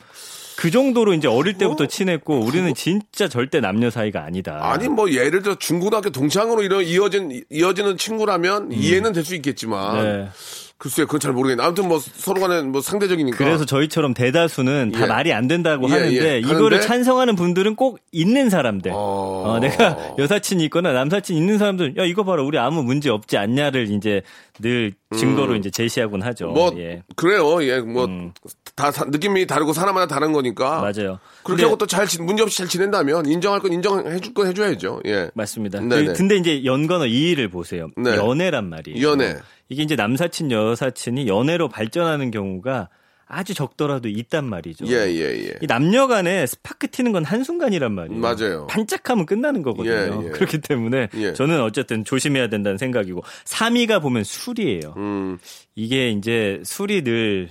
그 0.58 0.72
정도로 0.72 1.14
이제 1.14 1.28
어릴 1.28 1.54
때부터 1.60 1.86
친했고 1.86 2.40
우리는 2.40 2.74
진짜 2.74 3.28
절대 3.28 3.60
남녀 3.60 3.92
사이가 3.92 4.24
아니다. 4.24 4.60
아니 4.72 4.90
뭐 4.90 5.12
예를 5.12 5.44
들어 5.44 5.56
중고등학교 5.56 6.10
동창으로 6.10 6.64
이런 6.64 6.84
이어진 6.84 7.44
이어지는 7.52 7.98
친구라면 7.98 8.72
이해는 8.72 9.14
될 9.14 9.24
수 9.24 9.36
있겠지만 9.36 9.98
음. 9.98 10.04
네. 10.04 10.30
글쎄요, 10.79 11.07
그건 11.07 11.19
잘 11.19 11.34
모르겠네. 11.34 11.63
아무튼 11.63 11.88
뭐 11.88 12.00
서로 12.00 12.39
간에 12.39 12.62
뭐 12.62 12.81
상대적이니까. 12.81 13.36
그래서 13.38 13.65
저희처럼 13.65 14.13
대다수는 14.13 14.91
다 14.91 15.03
예. 15.03 15.05
말이 15.07 15.34
안 15.34 15.48
된다고 15.48 15.88
예, 15.89 15.91
하는데 15.93 16.34
예. 16.36 16.39
이거를? 16.39 16.81
찬성하는 16.81 17.36
분들은 17.36 17.75
꼭 17.75 17.98
있는 18.12 18.51
사람들. 18.51 18.91
어. 18.93 18.98
어, 18.98 19.60
내가 19.60 19.98
여사친이 20.19 20.63
있거나 20.65 20.91
남사친 20.93 21.36
있는 21.36 21.57
사람들은 21.57 21.98
야 21.98 22.03
이거 22.05 22.24
봐라 22.24 22.43
우리 22.43 22.60
아무 22.60 22.84
문제 22.84 23.10
없지 23.10 23.38
않냐를 23.38 23.89
이제 23.89 24.22
늘 24.60 24.93
증거로 25.15 25.55
이제 25.55 25.72
제시하곤 25.72 26.22
하죠. 26.22 26.50
음. 26.50 26.53
뭐 26.53 26.72
예. 26.77 27.01
그래요. 27.15 27.63
예, 27.63 27.79
뭐 27.79 28.05
음. 28.05 28.34
다 28.75 28.91
느낌이 29.07 29.48
다르고 29.48 29.74
사람마다 29.74 30.05
다른 30.05 30.31
거니까. 30.31 30.79
맞아요. 30.81 31.17
그렇게 31.43 31.63
하고 31.63 31.75
또 31.77 31.88
잘 31.88 32.05
문제 32.19 32.43
없이 32.43 32.60
잘 32.60 32.67
지낸다면 32.67 33.25
인정할 33.25 33.62
건 33.62 33.74
인정해 33.74 34.19
줄 34.19 34.34
건 34.36 34.46
해줘야죠. 34.46 35.01
예. 35.07 35.31
맞습니다. 35.34 35.79
네네. 35.79 36.05
그- 36.05 36.13
근데 36.13 36.36
이제 36.36 36.63
연관어 36.65 37.07
이의를 37.07 37.50
보세요. 37.50 37.88
네. 37.98 38.12
연애란 38.15 38.69
말이에요. 38.69 39.01
연애. 39.07 39.38
이게 39.70 39.84
이제 39.84 39.96
남사친 39.96 40.52
여사친이 40.52 41.28
연애로 41.28 41.68
발전하는 41.70 42.32
경우가 42.32 42.90
아주 43.30 43.54
적더라도 43.54 44.08
있단 44.08 44.46
말이죠. 44.46 44.86
예, 44.88 44.94
예, 45.12 45.48
예. 45.50 45.54
이 45.62 45.68
남녀 45.68 46.08
간에 46.08 46.46
스파크 46.46 46.88
튀는 46.90 47.12
건 47.12 47.26
한순간이란 47.26 47.92
말이에요. 47.92 48.22
맞아요. 48.22 48.68
반짝하면 48.68 49.26
끝나는 49.26 49.64
거거든요. 49.64 50.22
예, 50.24 50.28
예. 50.28 50.30
그렇기 50.30 50.62
때문에 50.62 51.10
예. 51.16 51.34
저는 51.34 51.62
어쨌든 51.62 52.06
조심해야 52.06 52.48
된다는 52.48 52.78
생각이고 52.78 53.22
3위가 53.44 54.02
보면 54.02 54.24
술이에요. 54.24 54.94
음. 54.96 55.38
이게 55.76 56.10
이제 56.12 56.62
술이 56.64 57.04
늘 57.04 57.50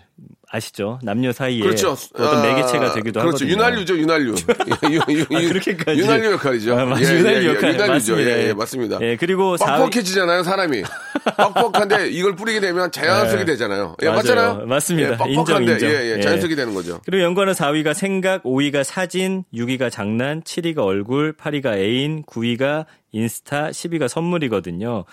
아시죠? 0.48 0.98
남녀 1.02 1.30
사이에 1.32 1.60
그렇죠. 1.60 1.90
어떤 2.14 2.38
아, 2.38 2.42
매개체가 2.42 2.94
되기도 2.94 3.20
그렇죠. 3.20 3.44
하거든요. 3.44 3.50
윤활유죠, 3.50 3.98
윤활유. 3.98 4.34
예, 4.34 4.88
유, 4.94 4.94
유, 5.18 5.24
아, 5.36 5.42
유, 5.42 5.48
그렇게까지. 5.48 6.00
윤활유 6.00 6.32
역할이죠. 6.32 6.78
아, 6.78 6.84
맞- 6.86 7.02
예, 7.02 7.04
예, 7.04 7.42
예, 7.42 7.46
역할 7.48 7.74
윤활유죠. 7.74 7.86
맞습니다. 7.92 8.30
예, 8.30 8.48
예, 8.48 8.52
맞습니다. 8.54 8.98
예, 9.02 9.16
그리고 9.16 9.56
4위 9.56 9.76
뻑뻑해지잖아요, 9.90 10.42
사람이. 10.44 10.82
뻑뻑한데 11.36 12.08
이걸 12.10 12.36
뿌리게 12.36 12.60
되면 12.60 12.90
자연스럽게 12.92 13.44
네. 13.44 13.52
되잖아요. 13.52 13.96
예, 14.02 14.06
맞아요. 14.06 14.16
맞잖아요. 14.16 14.66
맞습니다. 14.66 15.12
예, 15.12 15.16
뻑뻑한데 15.16 15.32
인정, 15.34 15.62
인정. 15.62 15.90
예, 15.90 15.94
예, 15.94 16.16
예. 16.16 16.20
자연스럽게 16.20 16.54
되는 16.54 16.74
거죠. 16.74 17.00
그리고 17.04 17.22
연관어 17.24 17.52
4위가 17.52 17.94
생각, 17.94 18.42
5위가 18.44 18.84
사진, 18.84 19.44
6위가 19.54 19.90
장난, 19.90 20.42
7위가 20.42 20.78
얼굴, 20.78 21.34
8위가 21.36 21.76
애인, 21.76 22.22
9위가 22.24 22.86
인스타, 23.12 23.70
10위가 23.70 24.08
선물이거든요. 24.08 25.04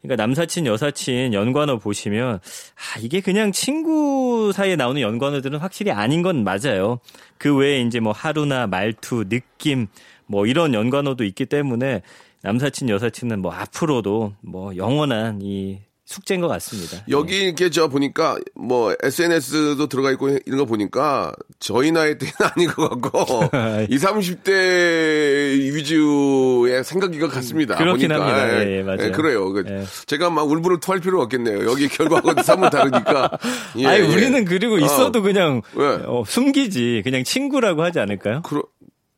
그러니까 0.00 0.22
남사친, 0.22 0.66
여사친 0.66 1.34
연관어 1.34 1.78
보시면 1.78 2.36
아 2.36 3.00
이게 3.00 3.20
그냥 3.20 3.50
친구 3.50 4.52
사이에 4.54 4.76
나오는 4.76 5.00
연관어들은 5.00 5.58
확실히 5.58 5.90
아닌 5.90 6.22
건 6.22 6.44
맞아요. 6.44 7.00
그 7.36 7.54
외에 7.56 7.80
이제 7.80 7.98
뭐 7.98 8.12
하루나 8.12 8.68
말투, 8.68 9.28
느낌 9.28 9.88
뭐 10.26 10.46
이런 10.46 10.72
연관어도 10.72 11.24
있기 11.24 11.46
때문에 11.46 12.02
남사친, 12.42 12.88
여사친은 12.88 13.40
뭐 13.40 13.52
앞으로도 13.52 14.34
뭐 14.42 14.76
영원한 14.76 15.40
이 15.42 15.80
숙제인 16.08 16.40
것 16.40 16.48
같습니다. 16.48 17.04
여기 17.10 17.44
이렇게 17.44 17.68
저 17.68 17.88
보니까 17.88 18.38
뭐 18.54 18.94
SNS도 19.02 19.88
들어가 19.88 20.10
있고 20.12 20.30
이런 20.46 20.56
거 20.58 20.64
보니까 20.64 21.34
저희 21.60 21.92
나이 21.92 22.16
때는 22.16 22.32
아닌 22.56 22.68
것 22.70 22.88
같고 22.88 23.50
20, 23.90 24.08
30대 24.08 25.74
위주의 25.74 26.82
생각인 26.82 27.20
것 27.20 27.30
같습니다. 27.32 27.76
그렇긴 27.76 28.08
보니까. 28.08 28.26
합니다. 28.26 28.64
예, 28.64 28.78
예, 28.78 28.82
맞아요. 28.82 29.12
그래요. 29.12 29.50
그 29.52 29.64
예. 29.68 29.84
제가 30.06 30.30
막 30.30 30.48
울분을 30.50 30.80
토할 30.80 31.02
필요 31.02 31.20
없겠네요. 31.20 31.70
여기 31.70 31.88
결과하고 31.88 32.42
사뭇 32.42 32.70
다르니까. 32.70 33.30
예, 33.76 33.86
아니 33.86 33.98
예. 34.00 34.06
우리는 34.06 34.46
그리고 34.46 34.78
있어도 34.78 35.18
어, 35.18 35.22
그냥 35.22 35.60
왜? 35.74 35.86
어, 36.06 36.24
숨기지 36.26 37.02
그냥 37.04 37.22
친구라고 37.22 37.82
하지 37.82 38.00
않을까요? 38.00 38.40
그러, 38.44 38.62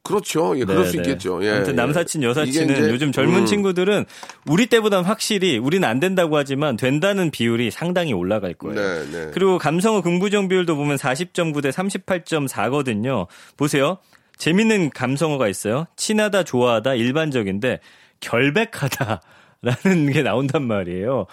그렇죠. 0.02 0.59
예, 0.59 0.64
그럴 0.64 0.85
네, 0.85 0.90
수 0.90 0.97
네. 0.97 1.02
있겠죠. 1.02 1.45
예, 1.45 1.50
아무튼 1.50 1.73
예. 1.73 1.76
남사친 1.76 2.23
여사친은 2.23 2.90
요즘 2.90 3.12
젊은 3.12 3.40
음, 3.40 3.47
친구들은 3.47 4.07
우리 4.47 4.66
때보다는 4.66 5.04
확실히 5.04 5.59
우리는 5.59 5.87
안 5.87 6.00
된다고 6.00 6.37
하지만 6.37 6.76
된다는 6.76 7.30
비율이 7.30 7.71
상당히 7.71 8.12
올라갈 8.12 8.54
거예요. 8.54 8.75
네, 8.75 9.11
네. 9.11 9.30
그리고 9.33 9.59
감성어 9.59 10.00
긍부정 10.00 10.49
비율도 10.49 10.76
보면 10.76 10.97
40.9 10.97 11.62
대 11.62 11.71
38.4거든요. 11.71 13.26
보세요. 13.57 13.99
재밌는 14.38 14.90
감성어가 14.90 15.49
있어요. 15.49 15.87
친하다, 15.97 16.45
좋아하다, 16.45 16.95
일반적인데 16.95 17.80
결백하다라는 18.21 20.12
게 20.12 20.23
나온단 20.23 20.62
말이에요. 20.62 21.26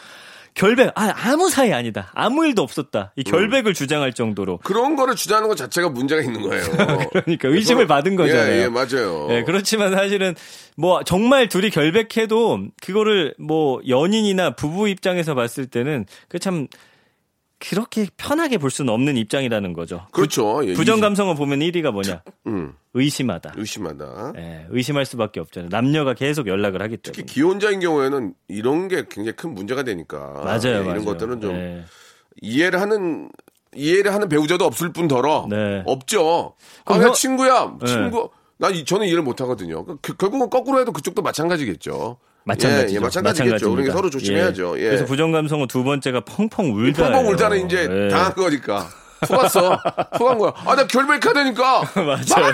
결백, 0.57 0.91
아, 0.95 1.13
아무 1.15 1.51
사이 1.51 1.71
아니다. 1.71 2.11
아무 2.15 2.43
일도 2.47 2.63
없었다. 2.63 3.13
이 3.15 3.23
결백을 3.23 3.75
주장할 3.75 4.13
정도로. 4.13 4.57
그런 4.63 4.95
거를 4.95 5.13
주장하는 5.15 5.47
것 5.49 5.55
자체가 5.55 5.89
문제가 5.89 6.19
있는 6.23 6.41
거예요. 6.41 6.63
그러니까 7.13 7.47
의심을 7.49 7.85
받은 7.85 8.15
거잖아요. 8.15 8.51
예, 8.53 8.63
예, 8.63 8.67
맞아요. 8.67 9.27
예, 9.29 9.43
그렇지만 9.43 9.91
사실은 9.93 10.33
뭐 10.75 11.03
정말 11.03 11.47
둘이 11.47 11.69
결백해도 11.69 12.69
그거를 12.81 13.35
뭐 13.37 13.79
연인이나 13.87 14.55
부부 14.55 14.89
입장에서 14.89 15.35
봤을 15.35 15.67
때는 15.67 16.05
그 16.27 16.39
참 16.39 16.67
그렇게 17.59 18.07
편하게 18.17 18.57
볼 18.59 18.69
수는 18.69 18.93
없는 18.93 19.17
입장이라는 19.17 19.73
거죠. 19.73 20.05
그렇죠. 20.11 20.61
예, 20.67 20.73
부정 20.73 20.99
감성어 20.99 21.33
보면 21.33 21.59
1위가 21.59 21.91
뭐냐? 21.91 22.21
음, 22.45 22.73
의심하다. 22.93 23.53
의심하다. 23.57 24.33
예, 24.37 24.67
의심할 24.69 25.05
수밖에 25.05 25.39
없잖아요. 25.39 25.69
남녀가 25.71 26.13
계속 26.13 26.47
연락을 26.47 26.81
하기 26.83 26.97
특히 27.01 27.17
때문에. 27.23 27.33
기혼자인 27.33 27.79
경우에는 27.79 28.33
이런 28.47 28.87
게 28.87 29.05
굉장히 29.09 29.35
큰 29.35 29.55
문제가 29.55 29.81
되니까. 29.83 30.17
맞아요, 30.43 30.59
예, 30.65 30.71
맞아요. 30.79 30.91
이런 30.91 31.05
것들은 31.05 31.41
좀 31.41 31.55
예. 31.55 31.83
이해를 32.41 32.79
하는 32.79 33.29
이해를 33.75 34.13
하는 34.13 34.29
배우자도 34.29 34.63
없을 34.63 34.93
뿐더러 34.93 35.47
네. 35.49 35.83
없죠. 35.85 36.53
아, 36.85 36.93
형- 36.95 37.13
친구야, 37.13 37.75
네. 37.79 37.85
친구. 37.87 38.29
난 38.57 38.73
이- 38.73 38.85
저는 38.85 39.05
이해를 39.07 39.23
못 39.23 39.41
하거든요. 39.41 39.83
그- 40.01 40.15
결국은 40.15 40.49
거꾸로 40.49 40.79
해도 40.79 40.91
그쪽도 40.91 41.21
마찬가지겠죠. 41.21 42.17
마찬가지죠. 42.47 42.93
예, 42.93 42.95
예, 42.95 42.99
마찬가지겠죠. 42.99 43.69
그러니까 43.71 43.93
서로 43.93 44.09
조심해야죠. 44.09 44.79
예. 44.79 44.83
그래서 44.85 45.05
부정 45.05 45.31
감성어 45.31 45.67
두 45.67 45.83
번째가 45.83 46.21
펑펑 46.21 46.73
울다. 46.73 47.11
펑펑 47.11 47.27
울자는 47.31 47.65
이제 47.65 47.87
예. 47.91 48.09
당한 48.09 48.33
거니까. 48.33 48.87
속았어. 49.27 49.79
속한 50.17 50.37
거야. 50.37 50.53
아, 50.65 50.75
나 50.75 50.85
결백하다니까. 50.85 51.81
맞아요. 52.05 52.53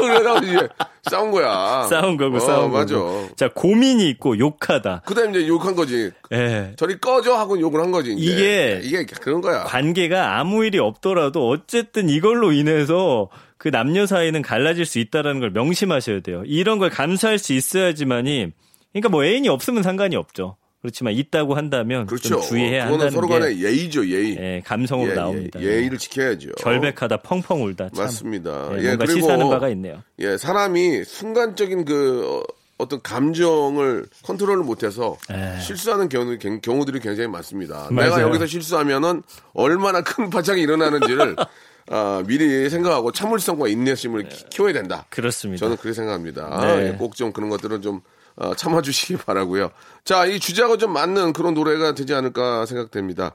그래서 0.00 0.38
이제 0.38 0.68
싸운 1.10 1.30
거야. 1.30 1.86
싸운 1.88 2.16
거고 2.16 2.36
어, 2.38 2.40
싸운 2.40 2.72
맞아. 2.72 2.94
거고. 2.96 3.28
자 3.36 3.48
고민이 3.54 4.08
있고 4.10 4.38
욕하다. 4.38 5.02
그 5.04 5.14
다음 5.14 5.30
이제 5.30 5.46
욕한 5.46 5.74
거지. 5.74 6.10
예. 6.32 6.72
저리 6.76 6.98
꺼져 6.98 7.34
하고 7.36 7.60
욕을 7.60 7.80
한 7.80 7.92
거지. 7.92 8.12
이제. 8.14 8.80
이게 8.80 8.80
이게 8.82 9.04
그런 9.20 9.40
거야. 9.40 9.64
관계가 9.64 10.38
아무 10.38 10.64
일이 10.64 10.78
없더라도 10.78 11.48
어쨌든 11.48 12.08
이걸로 12.08 12.52
인해서 12.52 13.28
그 13.58 13.70
남녀 13.70 14.06
사이는 14.06 14.40
갈라질 14.42 14.86
수 14.86 14.98
있다라는 14.98 15.40
걸 15.40 15.50
명심하셔야 15.50 16.20
돼요. 16.20 16.42
이런 16.46 16.78
걸 16.78 16.90
감수할 16.90 17.38
수 17.38 17.52
있어야지만이 17.52 18.52
그러니까 18.92 19.08
뭐 19.10 19.24
애인이 19.24 19.48
없으면 19.48 19.82
상관이 19.82 20.16
없죠. 20.16 20.56
그렇지만 20.80 21.12
있다고 21.14 21.56
한다면 21.56 22.06
그렇죠. 22.06 22.28
좀 22.28 22.40
주의해야 22.40 22.86
한다는 22.86 23.10
서로 23.10 23.26
게 23.26 23.38
간에 23.40 23.58
예의죠, 23.58 24.06
예의. 24.08 24.36
예, 24.38 24.62
감성으로 24.64 25.10
예, 25.10 25.14
나옵니다. 25.14 25.60
예, 25.60 25.66
예의를 25.66 25.98
지켜야죠. 25.98 26.50
결백하다 26.52 27.16
펑펑 27.18 27.64
울다. 27.64 27.88
참. 27.90 28.04
맞습니다. 28.04 28.68
예, 28.74 28.78
예, 28.78 28.82
뭔가 28.86 29.04
그리고 29.06 29.20
시사하는 29.20 29.48
바가 29.50 29.68
있네요. 29.70 30.04
예, 30.20 30.36
사람이 30.36 31.02
순간적인 31.04 31.84
그 31.84 32.24
어, 32.46 32.54
어떤 32.78 33.02
감정을 33.02 34.06
컨트롤을 34.22 34.62
못해서 34.62 35.16
에. 35.32 35.58
실수하는 35.60 36.08
경우, 36.08 36.38
경- 36.38 36.60
경우들이 36.60 37.00
굉장히 37.00 37.28
많습니다. 37.28 37.88
예. 37.90 37.94
맞아요. 37.94 38.10
내가 38.10 38.22
여기서 38.22 38.46
실수하면은 38.46 39.24
얼마나 39.54 40.02
큰 40.02 40.30
파장이 40.30 40.62
일어나는지를 40.62 41.34
아, 41.90 42.22
미리 42.26 42.68
생각하고 42.70 43.12
참을성과 43.12 43.68
인내심을 43.68 44.28
키- 44.28 44.44
키워야 44.50 44.72
된다. 44.72 45.06
그렇습니다. 45.10 45.60
저는 45.60 45.76
그렇게 45.76 45.94
생각합니다. 45.94 46.60
네. 46.60 46.88
예, 46.88 46.96
꼭좀 46.96 47.32
그런 47.32 47.48
것들은 47.50 47.80
좀 47.82 48.00
어, 48.36 48.54
참아주시기 48.54 49.16
바라고요. 49.24 49.70
자, 50.04 50.24
이 50.26 50.38
주제하고 50.38 50.76
좀 50.78 50.92
맞는 50.92 51.32
그런 51.32 51.54
노래가 51.54 51.94
되지 51.94 52.14
않을까 52.14 52.66
생각됩니다. 52.66 53.34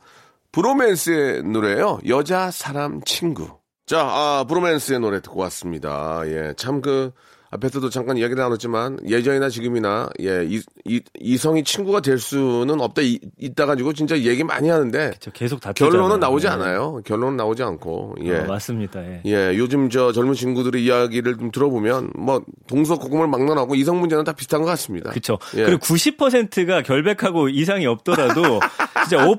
브로맨스의 0.53 1.43
노래예요. 1.43 2.00
여자, 2.07 2.51
사람, 2.51 3.01
친구. 3.03 3.50
자, 3.86 4.00
아, 4.01 4.45
브로맨스의 4.48 5.00
노래 5.00 5.19
듣고 5.22 5.39
왔습니다. 5.41 6.22
예, 6.27 6.53
참 6.55 6.79
그, 6.81 7.12
앞에서도 7.53 7.89
잠깐 7.89 8.17
이야기 8.17 8.33
나눴지만 8.33 9.00
예전이나 9.07 9.50
지금이나 9.50 10.10
예, 10.22 10.43
이, 10.43 10.62
이, 10.86 11.01
이성이 11.19 11.63
친구가 11.63 12.01
될 12.01 12.17
수는 12.17 12.81
없다 12.81 13.01
이, 13.03 13.19
있다 13.39 13.67
가지고 13.67 13.93
진짜 13.93 14.17
얘기 14.19 14.43
많이 14.43 14.69
하는데 14.69 15.12
저 15.19 15.29
계속 15.31 15.62
다투잖아요. 15.62 15.91
결론은 15.91 16.19
나오지 16.19 16.48
네. 16.48 16.53
않아요. 16.53 17.01
결론은 17.05 17.38
나오지 17.38 17.62
않고 17.62 18.15
예. 18.24 18.38
어, 18.38 18.45
맞습니다. 18.45 19.03
예. 19.03 19.22
예, 19.25 19.53
요즘 19.55 19.89
저 19.89 20.12
젊은 20.12 20.33
친구들의 20.33 20.83
이야기를 20.83 21.38
좀 21.38 21.51
들어보면 21.51 22.12
뭐 22.15 22.43
동서고금을 22.67 23.27
막론하고 23.27 23.75
이성 23.75 24.00
문제는 24.00 24.24
다 24.24 24.33
비슷한 24.33 24.62
것 24.62 24.67
같습니다. 24.67 25.12
그렇죠. 25.12 25.38
예. 25.55 25.65
그리고 25.65 25.79
90%가 25.79 26.81
결백하고 26.81 27.50
이상이 27.50 27.86
없더라도 27.86 28.60
진짜 29.07 29.25
5% 29.25 29.38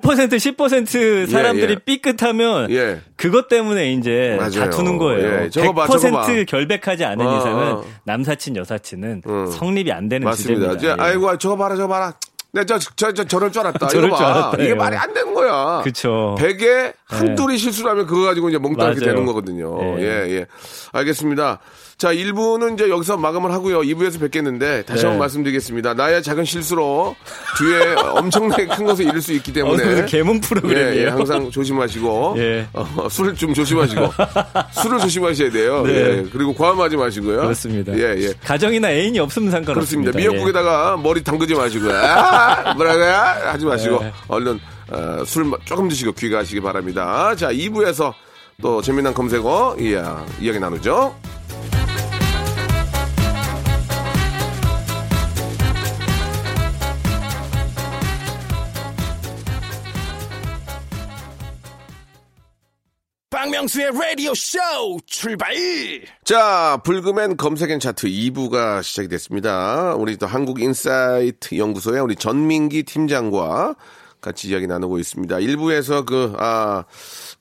10% 0.57 1.31
사람들이 1.31 1.73
예. 1.73 1.77
삐끗하면 1.85 2.71
예. 2.71 3.01
그것 3.17 3.49
때문에 3.49 3.93
이제 3.93 4.37
맞아요. 4.39 4.51
다투는 4.71 4.99
거예요. 4.99 5.45
예, 5.45 5.51
저거 5.51 5.73
봐, 5.73 5.87
100% 5.87 6.01
저거 6.01 6.17
봐. 6.21 6.27
결백하지 6.47 7.05
않은 7.05 7.27
어, 7.27 7.39
이상은 7.39 7.73
어. 7.73 7.85
남사친 8.05 8.57
여사친은 8.57 9.23
음. 9.27 9.47
성립이 9.51 9.91
안 9.93 10.09
되는 10.09 10.25
맞습니다. 10.25 10.73
주제입니다. 10.73 11.03
예. 11.05 11.09
아이고 11.09 11.37
저거 11.39 11.57
봐라 11.57 11.77
저거 11.77 11.89
봐라. 11.89 12.13
내가 12.53 12.65
저, 12.67 12.79
저, 12.95 13.13
저, 13.13 13.25
저럴 13.25 13.51
줄 13.51 13.63
알았다. 13.63 13.89
저럴 13.89 14.11
줄 14.11 14.19
봐. 14.19 14.29
알았다, 14.29 14.63
이게. 14.63 14.75
말이 14.77 14.97
안 14.97 15.13
되는 15.13 15.35
거야. 15.35 15.81
그쵸. 15.83 16.37
백에 16.39 16.93
한둘이 17.07 17.59
실수를 17.59 17.91
하면 17.91 18.07
그거 18.07 18.23
가지고 18.27 18.49
이제 18.49 18.59
몽땅 18.59 18.93
이렇게. 18.93 19.07
되는 19.07 19.27
거거든요. 19.27 19.99
예. 19.99 20.03
예, 20.05 20.31
예. 20.37 20.47
알겠습니다. 20.93 21.59
자, 21.97 22.13
1부는 22.13 22.75
이제 22.75 22.91
여기서 22.91 23.17
마감을 23.17 23.53
하고요. 23.53 23.81
2부에서 23.81 24.21
뵙겠는데 24.21 24.83
다시 24.83 25.03
네. 25.03 25.07
한번 25.09 25.21
말씀드리겠습니다. 25.21 25.95
나의 25.95 26.23
작은 26.23 26.45
실수로 26.45 27.15
뒤에 27.59 27.95
엄청나게 28.19 28.67
큰 28.67 28.85
것을 28.85 29.07
잃을 29.07 29.23
수 29.23 29.33
있기 29.33 29.53
어, 29.53 29.55
때문에. 29.55 29.85
무슨 29.85 30.07
개문 30.07 30.41
프로그램이에요. 30.41 31.01
예, 31.01 31.05
예, 31.05 31.09
항상 31.09 31.51
조심하시고 31.51 32.35
예. 32.39 32.67
어, 32.73 33.09
술을 33.09 33.35
좀 33.37 33.55
조심하시고 33.55 34.13
술을 34.83 34.99
조심하셔야 35.01 35.51
돼요. 35.51 35.83
네. 35.87 35.93
예, 35.95 36.27
그리고 36.33 36.53
과음하지 36.55 36.97
마시고요. 36.97 37.43
그렇습니다. 37.43 37.97
예, 37.97 38.17
예. 38.19 38.33
가정이나 38.45 38.91
애인이 38.91 39.19
없으면 39.21 39.51
상관없습니다. 39.51 40.11
그렇습니다. 40.11 40.19
미역국에다가 40.19 40.97
머리 40.97 41.23
담그지 41.23 41.55
마시고요. 41.55 41.95
아, 41.95 42.75
뭐라고요? 42.75 43.13
하지 43.51 43.65
마시고 43.67 44.01
네. 44.01 44.13
얼른 44.29 44.61
어, 44.91 45.23
술 45.25 45.51
조금 45.65 45.89
드시고 45.89 46.13
귀가하시기 46.13 46.61
바랍니다. 46.61 47.35
자, 47.37 47.53
2부에서 47.53 48.13
또 48.63 48.83
재미난 48.83 49.15
검색어 49.15 49.77
이야, 49.81 50.25
이야기 50.41 50.59
나누죠. 50.59 51.15
박명수의 63.35 63.91
라디오 64.01 64.33
쇼 64.33 64.59
출발! 65.07 65.53
자, 66.23 66.79
불금엔 66.85 67.37
검색엔 67.37 67.81
차트 67.81 68.07
2부가 68.07 68.81
시작이 68.81 69.09
됐습니다. 69.09 69.97
우리 69.99 70.17
또 70.17 70.27
한국인사이트 70.27 71.59
연구소의 71.59 72.01
우리 72.01 72.15
전민기 72.15 72.85
팀장과 72.85 73.75
같이 74.21 74.49
이야기 74.49 74.69
나누고 74.69 75.01
있습니다. 75.01 75.37
1부에서 75.37 76.07
그, 76.07 76.33
아, 76.39 76.85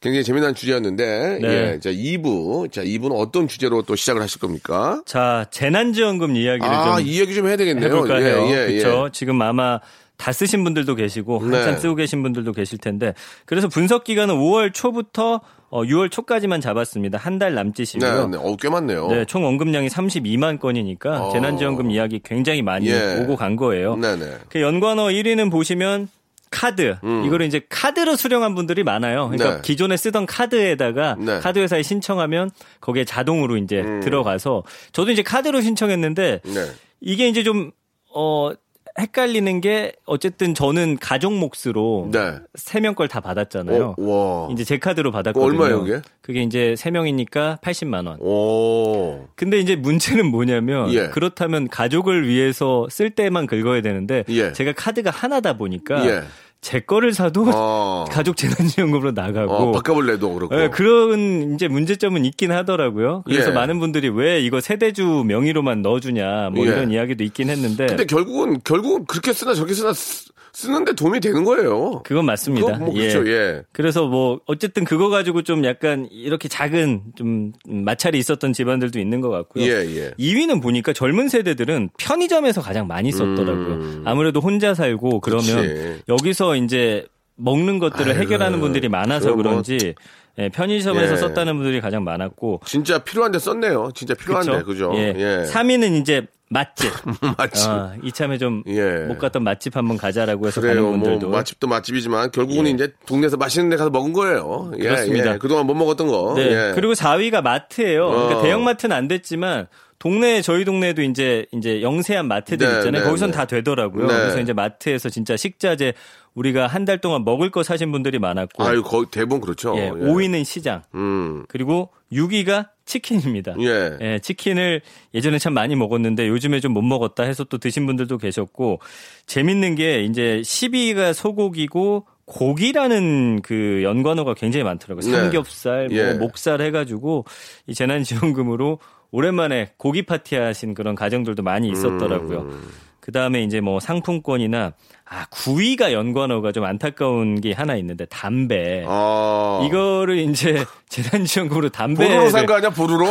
굉장히 0.01 0.23
재미난 0.25 0.56
주제였는데, 0.56 1.39
네. 1.41 1.47
예. 1.75 1.79
자, 1.79 1.91
2부. 1.91 2.71
자, 2.71 2.84
2부는 2.84 3.12
어떤 3.15 3.47
주제로 3.47 3.84
또 3.84 3.95
시작을 3.95 4.19
하실 4.21 4.41
겁니까? 4.41 5.01
자, 5.06 5.45
재난지원금 5.51 6.36
이야기를 6.36 6.67
아, 6.67 6.95
좀 6.97 7.06
이 7.08 7.21
얘기 7.21 7.36
좀 7.36 7.47
해야 7.47 7.56
되겠네요. 7.56 7.86
해볼까 7.86 8.15
해요. 8.17 8.47
예, 8.49 8.67
예, 8.71 8.79
그렇죠. 8.79 9.10
지금 9.13 9.41
아마 9.43 9.79
다 10.17 10.32
쓰신 10.32 10.63
분들도 10.63 10.95
계시고 10.95 11.39
한참 11.39 11.73
네. 11.73 11.78
쓰고 11.78 11.95
계신 11.95 12.23
분들도 12.23 12.54
계실 12.54 12.78
텐데 12.78 13.13
그래서 13.45 13.67
분석 13.67 14.04
기간은 14.04 14.36
5월 14.36 14.73
초부터 14.73 15.41
어, 15.69 15.82
6월 15.82 16.12
초까지만 16.12 16.62
잡았습니다. 16.62 17.17
한달 17.17 17.49
네, 17.49 17.56
남짓이고요. 17.56 18.28
네. 18.28 18.38
어, 18.38 18.56
꽤 18.58 18.69
많네요. 18.69 19.08
네, 19.08 19.26
총 19.26 19.43
원금량이 19.43 19.88
32만 19.88 20.60
건이니까 20.60 21.26
어. 21.26 21.32
재난지원금 21.32 21.89
이야기 21.89 22.21
굉장히 22.23 22.62
많이 22.62 22.89
예. 22.89 23.19
오고 23.21 23.36
간 23.36 23.56
거예요. 23.56 23.95
네 23.95 24.15
네. 24.15 24.38
그 24.49 24.62
연관어 24.62 25.06
1위는 25.08 25.52
보시면 25.52 26.10
카드. 26.52 26.95
이거를 27.26 27.47
이제 27.47 27.62
카드로 27.67 28.15
수령한 28.15 28.54
분들이 28.54 28.84
많아요. 28.84 29.30
그러니까 29.30 29.49
음. 29.49 29.56
네. 29.56 29.62
기존에 29.63 29.97
쓰던 29.97 30.28
카드에다가 30.28 31.15
네. 31.17 31.34
음. 31.34 31.39
카드 31.41 31.58
회사에 31.58 31.82
신청하면 31.82 32.52
거기에 32.80 33.06
자동으로 33.06 33.58
이제 33.58 33.82
들어가서 34.04 34.63
저도 34.91 35.12
이제 35.12 35.23
카드로 35.23 35.62
신청했는데 35.62 36.41
네. 36.43 36.65
이게 37.02 37.28
이제 37.28 37.41
좀, 37.41 37.71
어, 38.13 38.52
헷갈리는 38.99 39.60
게 39.62 39.93
어쨌든 40.06 40.53
저는 40.53 40.97
가족 40.99 41.34
몫으로 41.34 42.10
네. 42.12 42.36
세명 42.56 42.93
걸 42.95 43.08
다 43.08 43.19
받았잖아요. 43.21 43.95
오, 43.97 44.10
와. 44.45 44.49
이제 44.51 44.63
제 44.63 44.77
카드로 44.77 45.12
받았거든요. 45.12 45.45
얼마예요, 45.45 45.84
그게? 45.84 46.01
그게 46.21 46.41
이제 46.43 46.75
세 46.77 46.89
명이니까 46.91 47.60
80만 47.62 48.08
원. 48.08 48.19
오. 48.21 49.27
근데 49.36 49.58
이제 49.60 49.75
문제는 49.75 50.27
뭐냐면 50.27 50.91
예. 50.93 51.08
그렇다면 51.10 51.67
가족을 51.67 52.27
위해서 52.27 52.88
쓸 52.89 53.10
때만 53.10 53.47
긁어야 53.47 53.82
되는데 53.82 54.23
예. 54.29 54.53
제가 54.53 54.73
카드가 54.73 55.10
하나다 55.10 55.58
보니까 55.58 56.06
예. 56.08 56.21
제 56.63 56.80
거를 56.80 57.13
사도 57.13 57.45
어. 57.54 58.06
가족 58.10 58.38
재난지원금으로 58.38 59.12
나가고 59.12 59.54
어, 59.54 59.71
바꿔볼 59.73 60.08
래도 60.08 60.34
그렇고. 60.34 60.60
예, 60.60 60.69
그런 60.69 61.54
이제 61.54 61.67
문제점은 61.67 62.23
있긴 62.26 62.52
하더라고요. 62.52 63.23
그래서 63.26 63.49
예. 63.49 63.54
많은 63.54 63.80
분들이 63.80 64.10
왜 64.10 64.39
이거 64.39 64.62
세대주 64.62 65.26
명의로만 65.28 65.82
넣어주냐 65.82 66.52
뭐 66.54 66.65
예. 66.65 66.71
이런 66.71 66.91
이야기도 66.91 67.23
있긴 67.26 67.49
했는데 67.49 67.86
근데 67.86 68.06
결국은, 68.06 68.62
결국은 68.63 69.06
그렇게 69.06 69.34
쓰나 69.34 69.54
저렇게 69.54 69.73
쓰나 69.73 69.93
쓰, 69.93 70.32
쓰는데 70.54 70.93
도움이 70.93 71.19
되는 71.19 71.43
거예요. 71.43 72.02
그건 72.04 72.26
맞습니다. 72.26 72.78
뭐 72.78 72.93
그렇죠, 72.93 73.28
예. 73.28 73.63
그래서 73.71 74.06
뭐 74.06 74.39
어쨌든 74.45 74.84
그거 74.84 75.10
가지고 75.10 75.41
좀 75.41 75.65
약간 75.65 76.08
이렇게 76.12 76.47
작은 76.47 77.02
좀 77.15 77.54
마찰이 77.67 78.19
있었던 78.19 78.54
집안들도 78.54 78.99
있는 78.99 79.19
것 79.19 79.30
같고요. 79.30 79.65
예, 79.65 79.69
예. 79.69 80.12
2위는 80.12 80.62
보니까 80.62 80.93
젊은 80.93 81.28
세대들은 81.28 81.89
편의점에서 81.97 82.62
가장 82.62 82.86
많이 82.86 83.12
썼더라고요. 83.12 84.04
아무래도 84.06 84.41
혼자 84.41 84.76
살고 84.76 85.21
그러면 85.21 85.58
음. 85.58 85.63
그렇지. 85.63 86.02
여기서 86.08 86.53
이제 86.56 87.06
먹는 87.36 87.80
것들을 87.80 88.12
아이고, 88.12 88.22
해결하는 88.22 88.60
분들이 88.60 88.89
많아서 88.89 89.30
뭐- 89.30 89.38
그런지 89.38 89.96
예, 90.39 90.50
편의점에서 90.50 91.13
예. 91.13 91.18
썼다는 91.18 91.56
분들이 91.58 91.80
가장 91.80 92.04
많았고 92.04 92.62
진짜 92.66 92.98
필요한데 93.00 93.38
썼네요. 93.39 93.92
진짜 93.94 94.13
필요한데, 94.16 94.63
그죠? 94.63 94.92
예. 94.96 95.13
예. 95.16 95.44
3위는 95.52 96.02
이제 96.02 96.26
맛집. 96.50 96.92
맛집. 97.38 97.70
아, 97.70 97.94
이참에 98.04 98.38
좀못 98.39 98.66
예. 98.68 99.16
갔던 99.20 99.44
맛집 99.44 99.76
한번 99.76 99.98
가자라고 99.98 100.48
해서 100.48 100.60
그래요. 100.62 100.76
가는 100.86 100.89
뭐 100.89 101.00
분들도 101.00 101.30
맛집도 101.30 101.68
맛집이지만 101.68 102.32
결국은 102.32 102.66
예. 102.68 102.72
이제 102.72 102.94
동네에서 103.08 103.38
맛있는 103.38 103.70
데 103.70 103.76
가서 103.78 103.89
먹은 103.92 104.13
거예요. 104.13 104.72
예, 104.78 104.84
그렇습니다. 104.84 105.34
예. 105.34 105.38
그동안 105.38 105.66
못 105.68 105.74
먹었던 105.76 106.08
거. 106.08 106.34
네. 106.36 106.44
예. 106.70 106.72
그리고 106.76 106.94
4위가 106.94 107.42
마트예요. 107.44 108.06
어. 108.06 108.12
그러니까 108.26 108.42
대형 108.44 108.63
마트는 108.63 108.96
안 108.96 109.08
됐지만 109.08 109.68
동네 110.04 110.42
저희 110.42 110.66
동네에도 110.66 111.02
이제 111.02 111.46
이제 111.54 111.82
영세한 111.82 112.28
마트들 112.28 112.68
네, 112.68 112.78
있잖아요. 112.80 113.04
네, 113.04 113.08
거기선 113.08 113.32
네. 113.32 113.38
다 113.38 113.46
되더라고요. 113.46 114.06
네. 114.06 114.13
그래서 114.13 114.42
이제 114.42 114.52
마트에서 114.52 115.08
진짜 115.08 115.38
식자재 115.38 115.94
우리가 116.36 116.68
한 116.68 116.84
달 116.84 116.98
동안 116.98 117.24
먹을 117.24 117.50
거 117.52 117.63
사신 117.63 117.89
분들이 117.94 118.20
많았고 118.20 118.62
아유, 118.66 118.84
거의 118.84 119.06
대부분 119.10 119.39
그렇죠. 119.39 119.74
예, 119.78 119.86
예. 119.86 119.89
5위는 119.92 120.44
시장. 120.44 120.82
음. 120.94 121.46
그리고 121.48 121.89
6위가 122.12 122.68
치킨입니다. 122.84 123.56
예. 123.62 123.98
예, 124.02 124.20
치킨을 124.20 124.82
예전에 125.13 125.39
참 125.39 125.54
많이 125.54 125.78
먹었는데 125.78 126.28
요즘에 126.28 126.60
좀 126.60 126.74
못 126.74 126.82
먹었다 126.82 127.24
해서 127.24 127.46
또 127.46 127.58
드신 127.58 127.86
분들도 127.86 128.18
계셨고 128.18 128.82
재밌는 129.26 129.76
게 129.76 130.04
이제 130.04 130.42
10위가 130.44 131.13
소고기고 131.13 132.08
고기라는 132.26 133.42
그 133.42 133.82
연관어가 133.84 134.34
굉장히 134.34 134.63
많더라고요. 134.66 135.10
네. 135.10 135.18
삼겹살, 135.18 135.88
뭐 135.88 135.98
예. 135.98 136.13
목살 136.16 136.62
해가지고 136.62 137.24
이 137.68 137.74
재난지원금으로 137.74 138.80
오랜만에 139.13 139.69
고기 139.78 140.02
파티 140.06 140.36
하신 140.36 140.73
그런 140.73 140.95
가정들도 140.95 141.43
많이 141.43 141.69
있었더라고요. 141.69 142.39
음. 142.39 142.67
그 142.99 143.12
다음에 143.12 143.43
이제 143.43 143.60
뭐 143.60 143.80
상품권이나 143.82 144.71
아 145.06 145.26
9위가 145.26 145.91
연관어가 145.91 146.52
좀 146.54 146.63
안타까운 146.63 147.41
게 147.41 147.52
하나 147.52 147.76
있는데 147.76 148.06
담배. 148.06 148.84
아. 148.88 149.62
이거를 149.67 150.17
이제 150.17 150.65
재난지원금으로 150.89 151.69
담배 151.69 152.08
보루로 152.08 152.30
산 152.30 152.45
거 152.45 152.56
아니야, 152.56 152.69
보루로? 152.71 153.06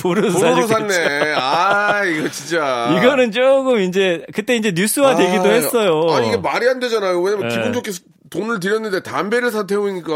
보루로 0.00 0.32
보루로. 0.32 0.66
샀네. 0.68 1.34
아, 1.36 2.04
이거 2.04 2.28
진짜. 2.30 2.96
이거는 2.96 3.32
조금 3.32 3.80
이제 3.80 4.24
그때 4.32 4.56
이제 4.56 4.72
뉴스화 4.74 5.16
되기도 5.16 5.42
아, 5.44 5.48
했어요. 5.52 6.06
아니, 6.12 6.28
이게 6.28 6.36
말이 6.38 6.66
안 6.68 6.78
되잖아요. 6.80 7.20
왜냐면 7.20 7.48
네. 7.48 7.56
기분 7.56 7.72
좋게 7.72 7.90
돈을 8.34 8.58
들였는데 8.58 9.00
담배를 9.04 9.52
사 9.52 9.64
태우니까. 9.64 10.12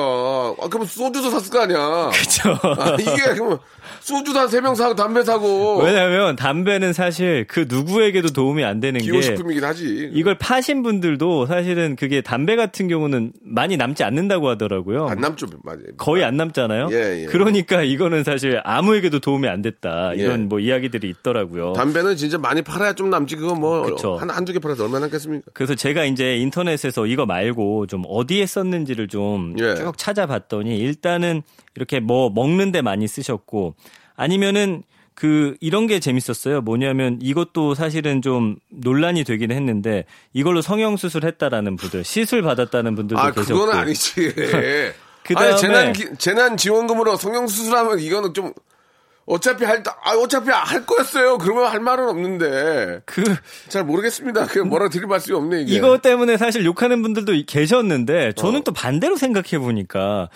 아, 0.60 0.66
그러면 0.68 0.88
소주도 0.88 1.30
샀을 1.30 1.50
거 1.50 1.60
아니야. 1.60 2.10
그쵸. 2.12 2.50
아, 2.62 2.96
이게 2.98 3.34
그러면 3.34 3.58
소주도 4.00 4.40
한세병 4.40 4.74
사고 4.74 4.96
담배 4.96 5.22
사고. 5.22 5.80
왜냐하면 5.82 6.34
담배는 6.34 6.92
사실 6.92 7.46
그 7.48 7.66
누구에게도 7.68 8.30
도움이 8.30 8.64
안 8.64 8.80
되는 8.80 9.00
게 9.00 9.06
기호식품이긴 9.06 9.64
하지. 9.64 10.10
이걸 10.12 10.36
파신 10.36 10.82
분들도 10.82 11.46
사실은 11.46 11.94
그게 11.94 12.20
담배 12.20 12.56
같은 12.56 12.88
경우는 12.88 13.32
많이 13.40 13.76
남지 13.76 14.02
않는다고 14.02 14.48
하더라고요. 14.48 15.06
안 15.06 15.20
남죠, 15.20 15.46
맞아요. 15.62 15.82
거의 15.96 16.24
안 16.24 16.36
남잖아요. 16.36 16.88
예, 16.90 17.22
예. 17.22 17.26
그러니까 17.26 17.82
이거는 17.82 18.24
사실 18.24 18.60
아무에게도 18.64 19.20
도움이 19.20 19.46
안 19.46 19.62
됐다. 19.62 20.14
이런 20.14 20.40
예. 20.40 20.44
뭐 20.44 20.58
이야기들이 20.58 21.08
있더라고요. 21.08 21.74
담배는 21.74 22.16
진짜 22.16 22.36
많이 22.36 22.62
팔아야 22.62 22.94
좀 22.94 23.10
남지. 23.10 23.36
그거 23.36 23.54
뭐. 23.54 23.86
한, 24.18 24.28
한두 24.30 24.52
개 24.52 24.58
팔아서 24.58 24.82
얼마나 24.84 25.06
남겠습니까? 25.06 25.52
그래서 25.54 25.76
제가 25.76 26.04
이제 26.04 26.36
인터넷에서 26.36 27.06
이거 27.06 27.26
말고 27.26 27.86
좀 27.86 28.07
어디에 28.08 28.46
썼는지를 28.46 29.08
좀쭉 29.08 29.60
예. 29.60 29.74
찾아봤더니 29.96 30.78
일단은 30.78 31.42
이렇게 31.76 32.00
뭐 32.00 32.30
먹는데 32.30 32.82
많이 32.82 33.06
쓰셨고 33.06 33.74
아니면은 34.16 34.82
그 35.14 35.56
이런 35.60 35.86
게 35.88 35.98
재밌었어요. 35.98 36.60
뭐냐면 36.60 37.18
이것도 37.20 37.74
사실은 37.74 38.22
좀 38.22 38.56
논란이 38.70 39.24
되긴 39.24 39.50
했는데 39.50 40.04
이걸로 40.32 40.62
성형 40.62 40.96
수술했다라는 40.96 41.74
분들, 41.76 42.04
시술 42.04 42.42
받았다는 42.42 42.94
분들도 42.94 43.20
아, 43.20 43.32
계셨고. 43.32 43.52
그거는 43.58 43.74
아니지. 43.80 44.14
그다음에- 45.24 45.36
아니, 45.36 45.56
재난, 45.58 45.92
기- 45.92 46.06
재난 46.18 46.56
지원금으로 46.56 47.16
성형 47.16 47.48
수술하면 47.48 47.98
이거는 47.98 48.32
좀, 48.32 48.52
어차피 49.28 49.64
할, 49.64 49.82
아, 50.02 50.12
어차피 50.12 50.48
할 50.50 50.86
거였어요. 50.86 51.36
그러면 51.38 51.66
할 51.66 51.80
말은 51.80 52.08
없는데. 52.08 53.02
그 53.04 53.22
잘 53.68 53.84
모르겠습니다. 53.84 54.46
그 54.46 54.60
뭐라 54.60 54.88
드릴 54.88 55.06
말씀이 55.06 55.36
없네, 55.36 55.62
이게. 55.62 55.74
이거 55.74 55.98
때문에 55.98 56.36
사실 56.38 56.64
욕하는 56.64 57.02
분들도 57.02 57.32
계셨는데 57.46 58.28
어. 58.28 58.32
저는 58.32 58.62
또 58.64 58.72
반대로 58.72 59.16
생각해 59.16 59.58
보니까 59.58 60.30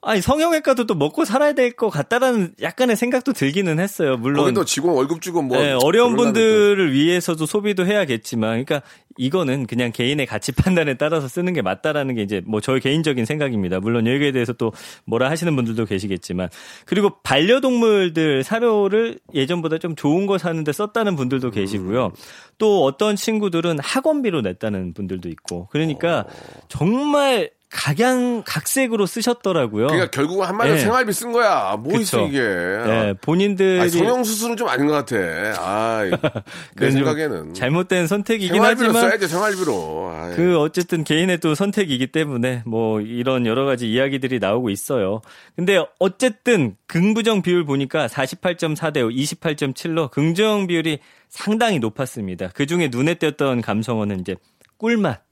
아니 0.00 0.20
성형외과도 0.20 0.86
또 0.86 0.94
먹고 0.94 1.24
살아야 1.24 1.52
될 1.54 1.72
것 1.74 1.90
같다라는 1.90 2.54
약간의 2.62 2.96
생각도 2.96 3.32
들기는 3.32 3.78
했어요. 3.80 4.16
물론 4.16 4.44
거기도 4.44 4.64
직원 4.64 4.94
월급 4.94 5.20
주고 5.20 5.42
뭐. 5.42 5.58
네, 5.60 5.76
어려운 5.82 6.16
또- 6.16 6.22
분들을 6.22 6.92
위해서도 6.92 7.46
소비도 7.46 7.84
해야겠지만, 7.84 8.64
그러니까 8.64 8.82
이거는 9.16 9.66
그냥 9.66 9.90
개인의 9.92 10.26
가치 10.26 10.52
판단에 10.52 10.94
따라서 10.94 11.26
쓰는 11.28 11.52
게 11.52 11.62
맞다라는 11.62 12.14
게 12.14 12.22
이제 12.22 12.40
뭐 12.46 12.60
저의 12.60 12.80
개인적인 12.80 13.24
생각입니다. 13.24 13.80
물론 13.80 14.06
여기에 14.06 14.30
대해서 14.32 14.52
또 14.52 14.72
뭐라 15.04 15.28
하시는 15.30 15.54
분들도 15.56 15.84
계시겠지만, 15.84 16.48
그리고 16.86 17.10
반려동물들 17.22 18.44
사료를 18.44 19.18
예전보다 19.34 19.78
좀 19.78 19.96
좋은 19.96 20.26
거 20.26 20.38
사는데 20.38 20.72
썼다는 20.72 21.16
분들도 21.16 21.50
계시고요. 21.50 22.12
또 22.58 22.84
어떤 22.84 23.16
친구들은 23.16 23.78
학원비로 23.80 24.42
냈다는 24.42 24.94
분들도 24.94 25.28
있고, 25.28 25.66
그러니까 25.70 26.24
정말 26.68 27.50
각양 27.70 28.42
각색으로 28.46 29.04
쓰셨더라고요. 29.04 29.88
그러니까 29.88 30.10
결국은 30.10 30.46
한마디로 30.46 30.76
네. 30.76 30.80
생활비 30.80 31.12
쓴 31.12 31.32
거야. 31.32 31.76
뭐 31.78 31.92
그쵸. 31.92 32.00
있어, 32.00 32.26
이게. 32.26 32.40
네, 32.40 33.14
본인들이 33.20 33.80
아니, 33.80 33.90
성형 33.90 34.24
수술은 34.24 34.56
좀 34.56 34.68
아닌 34.68 34.86
것 34.86 34.94
같아. 34.94 35.16
아, 35.58 36.02
내 36.76 36.90
생각에는. 36.90 37.52
잘못된 37.52 38.06
선택이긴 38.06 38.54
생활비로 38.54 38.88
하지만 38.88 39.10
써야지, 39.10 39.28
생활비로. 39.28 40.12
아이. 40.14 40.34
그 40.34 40.58
어쨌든 40.58 41.04
개인의 41.04 41.38
또 41.40 41.54
선택이기 41.54 42.06
때문에 42.06 42.62
뭐 42.64 43.02
이런 43.02 43.44
여러 43.44 43.66
가지 43.66 43.90
이야기들이 43.92 44.38
나오고 44.38 44.70
있어요. 44.70 45.20
근데 45.54 45.78
어쨌든 45.98 46.74
긍부정 46.86 47.42
비율 47.42 47.64
보니까 47.66 48.06
48.4대 48.06 48.96
28.7로 49.14 50.10
긍정 50.10 50.66
비율이 50.66 51.00
상당히 51.28 51.78
높았습니다. 51.80 52.48
그 52.54 52.64
중에 52.64 52.88
눈에 52.90 53.14
띄었던 53.14 53.60
감성어는 53.60 54.20
이제 54.20 54.36
꿀맛. 54.78 55.27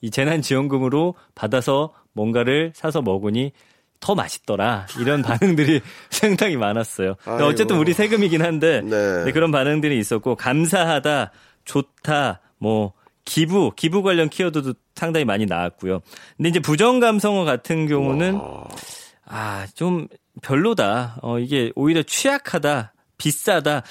이 0.00 0.10
재난지원금으로 0.10 1.14
받아서 1.34 1.92
뭔가를 2.12 2.72
사서 2.74 3.02
먹으니 3.02 3.52
더 4.00 4.14
맛있더라. 4.14 4.86
이런 5.00 5.22
반응들이 5.22 5.80
상당히 6.10 6.56
많았어요. 6.56 7.16
근데 7.24 7.30
아이고. 7.30 7.46
어쨌든 7.46 7.76
우리 7.78 7.92
세금이긴 7.94 8.42
한데 8.42 8.80
네. 8.82 9.24
네, 9.24 9.32
그런 9.32 9.50
반응들이 9.50 9.98
있었고 9.98 10.36
감사하다, 10.36 11.32
좋다, 11.64 12.40
뭐 12.58 12.92
기부, 13.24 13.72
기부 13.76 14.02
관련 14.02 14.28
키워드도 14.28 14.74
상당히 14.94 15.24
많이 15.24 15.46
나왔고요. 15.46 16.00
근데 16.36 16.48
이제 16.48 16.60
부정 16.60 17.00
감성어 17.00 17.44
같은 17.44 17.86
경우는 17.86 18.40
아, 19.26 19.66
좀 19.74 20.06
별로다. 20.42 21.18
어, 21.22 21.38
이게 21.38 21.72
오히려 21.74 22.02
취약하다, 22.02 22.94
비싸다. 23.18 23.82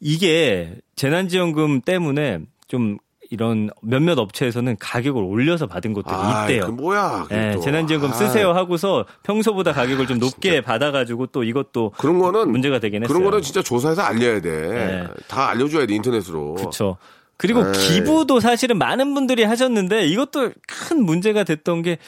이게 0.00 0.76
재난지원금 0.94 1.82
때문에 1.82 2.40
좀 2.68 2.98
이런 3.36 3.68
몇몇 3.82 4.18
업체에서는 4.18 4.76
가격을 4.80 5.22
올려서 5.22 5.66
받은 5.66 5.92
것들이 5.92 6.14
아이, 6.14 6.54
있대요. 6.54 6.66
그 6.66 6.70
뭐야. 6.70 7.26
예, 7.30 7.52
또. 7.54 7.60
재난지원금 7.60 8.10
아, 8.10 8.12
쓰세요 8.14 8.52
하고서 8.52 9.04
평소보다 9.24 9.72
가격을 9.72 10.06
좀 10.06 10.18
높게 10.18 10.62
받아가지고 10.62 11.26
또 11.26 11.44
이것도 11.44 11.92
그런 11.98 12.18
거는 12.18 12.50
문제가 12.50 12.78
되긴 12.78 13.02
했어요. 13.02 13.14
그런 13.14 13.30
거는 13.30 13.42
진짜 13.42 13.62
조사해서 13.62 14.00
알려야 14.02 14.40
돼. 14.40 14.50
네. 14.50 15.06
다 15.28 15.50
알려줘야 15.50 15.86
돼 15.86 15.94
인터넷으로. 15.94 16.54
그렇죠. 16.54 16.96
그리고 17.36 17.60
에이. 17.66 17.72
기부도 17.72 18.40
사실은 18.40 18.78
많은 18.78 19.12
분들이 19.12 19.44
하셨는데 19.44 20.06
이것도 20.06 20.52
큰 20.66 21.04
문제가 21.04 21.44
됐던 21.44 21.82
게 21.82 21.98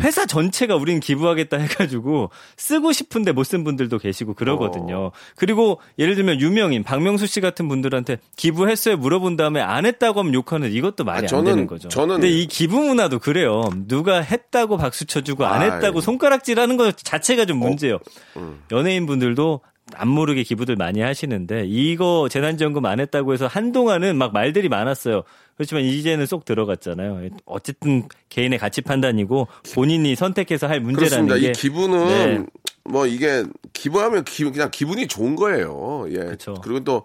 회사 0.00 0.26
전체가 0.26 0.76
우린 0.76 1.00
기부하겠다 1.00 1.56
해가지고 1.56 2.30
쓰고 2.56 2.92
싶은데 2.92 3.32
못 3.32 3.46
쓴 3.46 3.62
분들도 3.64 3.98
계시고 3.98 4.32
어. 4.32 4.34
그러거든요. 4.34 5.12
그리고 5.36 5.80
예를 5.98 6.16
들면 6.16 6.40
유명인 6.40 6.82
박명수 6.82 7.26
씨 7.26 7.40
같은 7.40 7.68
분들한테 7.68 8.18
기부 8.36 8.68
했어요 8.68 8.96
물어본 8.96 9.36
다음에 9.36 9.60
안 9.60 9.86
했다고 9.86 10.20
하면 10.20 10.34
욕하는 10.34 10.72
이것도 10.72 11.04
말이 11.04 11.26
아, 11.26 11.28
저는- 11.28 11.38
안 11.38 11.44
되는 11.44 11.66
거죠. 11.66 11.88
저는- 11.88 12.14
근데 12.14 12.28
이 12.28 12.46
기부 12.46 12.80
문화도 12.80 13.20
그래요. 13.20 13.70
누가 13.86 14.20
했다고 14.20 14.76
박수 14.78 15.04
쳐주고 15.06 15.46
안. 15.46 15.62
했다고 15.62 16.00
손가락질하는 16.00 16.76
것 16.76 16.96
자체가 16.96 17.42
어. 17.42 17.46
좀 17.46 17.58
문제예요. 17.58 17.98
음. 18.36 18.60
연예인 18.72 19.06
분들도 19.06 19.60
안 19.94 20.08
모르게 20.08 20.42
기부들 20.42 20.76
많이 20.76 21.00
하시는데 21.00 21.64
이거 21.66 22.28
재난지원금 22.28 22.84
안 22.86 22.98
했다고 23.00 23.32
해서 23.32 23.46
한동안은 23.46 24.16
막 24.16 24.32
말들이 24.32 24.68
많았어요. 24.68 25.22
그렇지만 25.56 25.84
이제는 25.84 26.26
쏙 26.26 26.44
들어갔잖아요. 26.44 27.28
어쨌든 27.46 28.08
개인의 28.28 28.58
가치 28.58 28.80
판단이고 28.82 29.46
본인이 29.74 30.14
선택해서 30.16 30.66
할 30.66 30.80
문제라는 30.80 31.28
그렇습니다. 31.28 31.36
게 31.36 31.50
이 31.50 31.52
기부는 31.52 32.06
네. 32.08 32.46
뭐 32.84 33.06
이게 33.06 33.44
기부하면 33.72 34.24
기, 34.24 34.44
그냥 34.44 34.70
기분이 34.70 35.06
좋은 35.06 35.36
거예요. 35.36 36.06
예. 36.10 36.18
그쵸. 36.18 36.54
그리고 36.62 36.80
또 36.84 37.04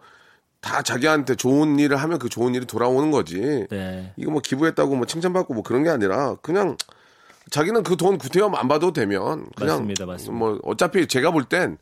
다 0.61 0.83
자기한테 0.83 1.33
좋은 1.33 1.79
일을 1.79 1.97
하면 1.97 2.19
그 2.19 2.29
좋은 2.29 2.53
일이 2.53 2.67
돌아오는 2.67 3.09
거지. 3.09 3.65
네. 3.71 4.13
이거 4.15 4.29
뭐 4.29 4.41
기부했다고 4.41 4.95
뭐 4.95 5.07
칭찬받고 5.07 5.55
뭐 5.55 5.63
그런 5.63 5.83
게 5.83 5.89
아니라 5.89 6.35
그냥 6.43 6.77
자기는 7.49 7.81
그 7.81 7.95
돈 7.97 8.19
구태여 8.19 8.45
안 8.53 8.67
받아도 8.67 8.93
되면 8.93 9.47
그냥 9.55 9.77
맞습니다, 9.77 10.05
맞습니다. 10.05 10.37
뭐 10.37 10.59
어차피 10.61 11.07
제가 11.07 11.31
볼땐 11.31 11.79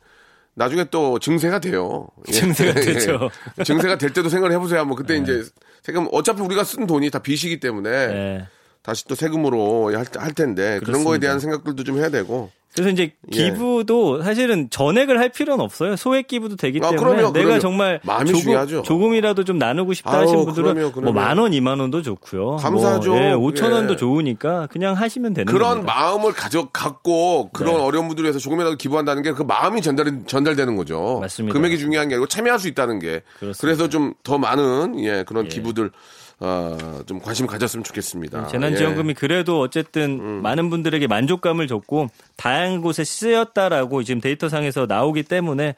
나중에 0.60 0.84
또 0.92 1.20
증세가 1.20 1.60
돼요. 1.60 2.08
예. 2.28 2.32
증세가 2.34 2.74
되죠. 2.82 3.30
예. 3.58 3.64
증세가 3.64 3.98
될 3.98 4.12
때도 4.12 4.28
생각을 4.28 4.54
해보세요. 4.54 4.84
뭐 4.84 4.98
그때 4.98 5.16
이제 5.16 5.42
세금 5.82 6.08
어차피 6.12 6.42
우리가 6.42 6.66
쓴 6.66 6.86
돈이 6.86 7.10
다 7.12 7.20
빚이기 7.20 7.62
때문에 7.62 7.90
네. 8.08 8.48
다시 8.82 9.06
또 9.08 9.16
세금으로 9.16 9.96
할, 9.98 10.06
할 10.18 10.34
텐데 10.34 10.80
그런 10.80 11.04
거에 11.06 11.18
그렇습니다. 11.18 11.20
대한 11.20 11.40
생각들도 11.40 11.84
좀 11.86 11.98
해야 11.98 12.10
되고 12.10 12.52
그래서 12.74 12.92
이제 12.92 13.14
예. 13.34 13.38
기부도 13.52 14.22
사실은 14.22 14.70
전액을 14.70 15.20
할 15.20 15.30
필요는 15.30 15.64
없어요. 15.64 15.96
소액 15.96 16.28
기부도 16.28 16.56
되기 16.56 16.80
아, 16.84 16.90
때문에 16.92 16.98
그럼요, 17.18 17.34
내가 17.34 17.46
그럼요. 17.46 17.60
정말 17.60 18.00
조금, 18.28 18.42
중요하죠. 18.42 18.82
조금 18.84 19.16
이라도 19.16 19.44
좀 19.44 19.58
나누고 19.58 19.94
싶다 19.94 20.12
아유, 20.12 20.22
하신 20.22 20.46
분들은. 20.46 20.92
뭐 21.04 21.12
만 21.14 21.38
원, 21.40 21.54
이만 21.54 21.80
원도 21.80 22.02
좋고요. 22.04 22.58
감사하죠. 22.58 23.10
뭐, 23.12 23.20
예, 23.20 23.32
5천 23.34 23.72
원도 23.72 23.94
예. 23.94 23.98
좋으니까 23.98 24.68
그냥 24.68 24.94
하시면 24.96 25.34
되는 25.34 25.52
그런 25.52 25.70
겁니다. 25.78 25.94
마음을 25.94 26.32
가져 26.34 26.70
갖고 26.70 27.50
그런 27.54 27.76
네. 27.76 27.82
어려운 27.82 28.08
분들을 28.08 28.26
위해서 28.28 28.40
조금이라도 28.40 28.76
기부한다는 28.78 29.24
게 29.24 29.34
그 29.34 29.44
마음이 29.44 29.82
전달 29.82 30.22
전달되는 30.26 30.76
거죠. 30.76 31.20
맞습니다. 31.22 31.54
금액이 31.54 31.78
중요한 31.80 32.08
게 32.10 32.16
아니고 32.16 32.28
참여할 32.28 32.60
수 32.60 32.68
있다는 32.68 33.00
게. 33.00 33.22
그렇습니다. 33.40 33.58
그래서 33.62 33.90
좀 33.90 34.14
더 34.24 34.38
많은 34.38 35.00
예 35.04 35.24
그런 35.28 35.46
예. 35.46 35.50
기부들 35.50 35.92
어, 36.42 37.02
좀 37.06 37.20
관심 37.20 37.48
가졌으면 37.48 37.84
좋겠습니다. 37.84 38.48
재난지원금이 38.48 39.14
그래도 39.14 39.60
어쨌든 39.60 40.20
음. 40.20 40.42
많은 40.42 40.70
분들에게 40.70 41.06
만족감을 41.08 41.68
줬고 41.68 42.08
다양한 42.38 42.82
곳에 42.82 43.04
쓰였다라고 43.04 44.04
지금 44.04 44.22
데이터상에서 44.22 44.86
나오기 44.86 45.24
때문에 45.24 45.76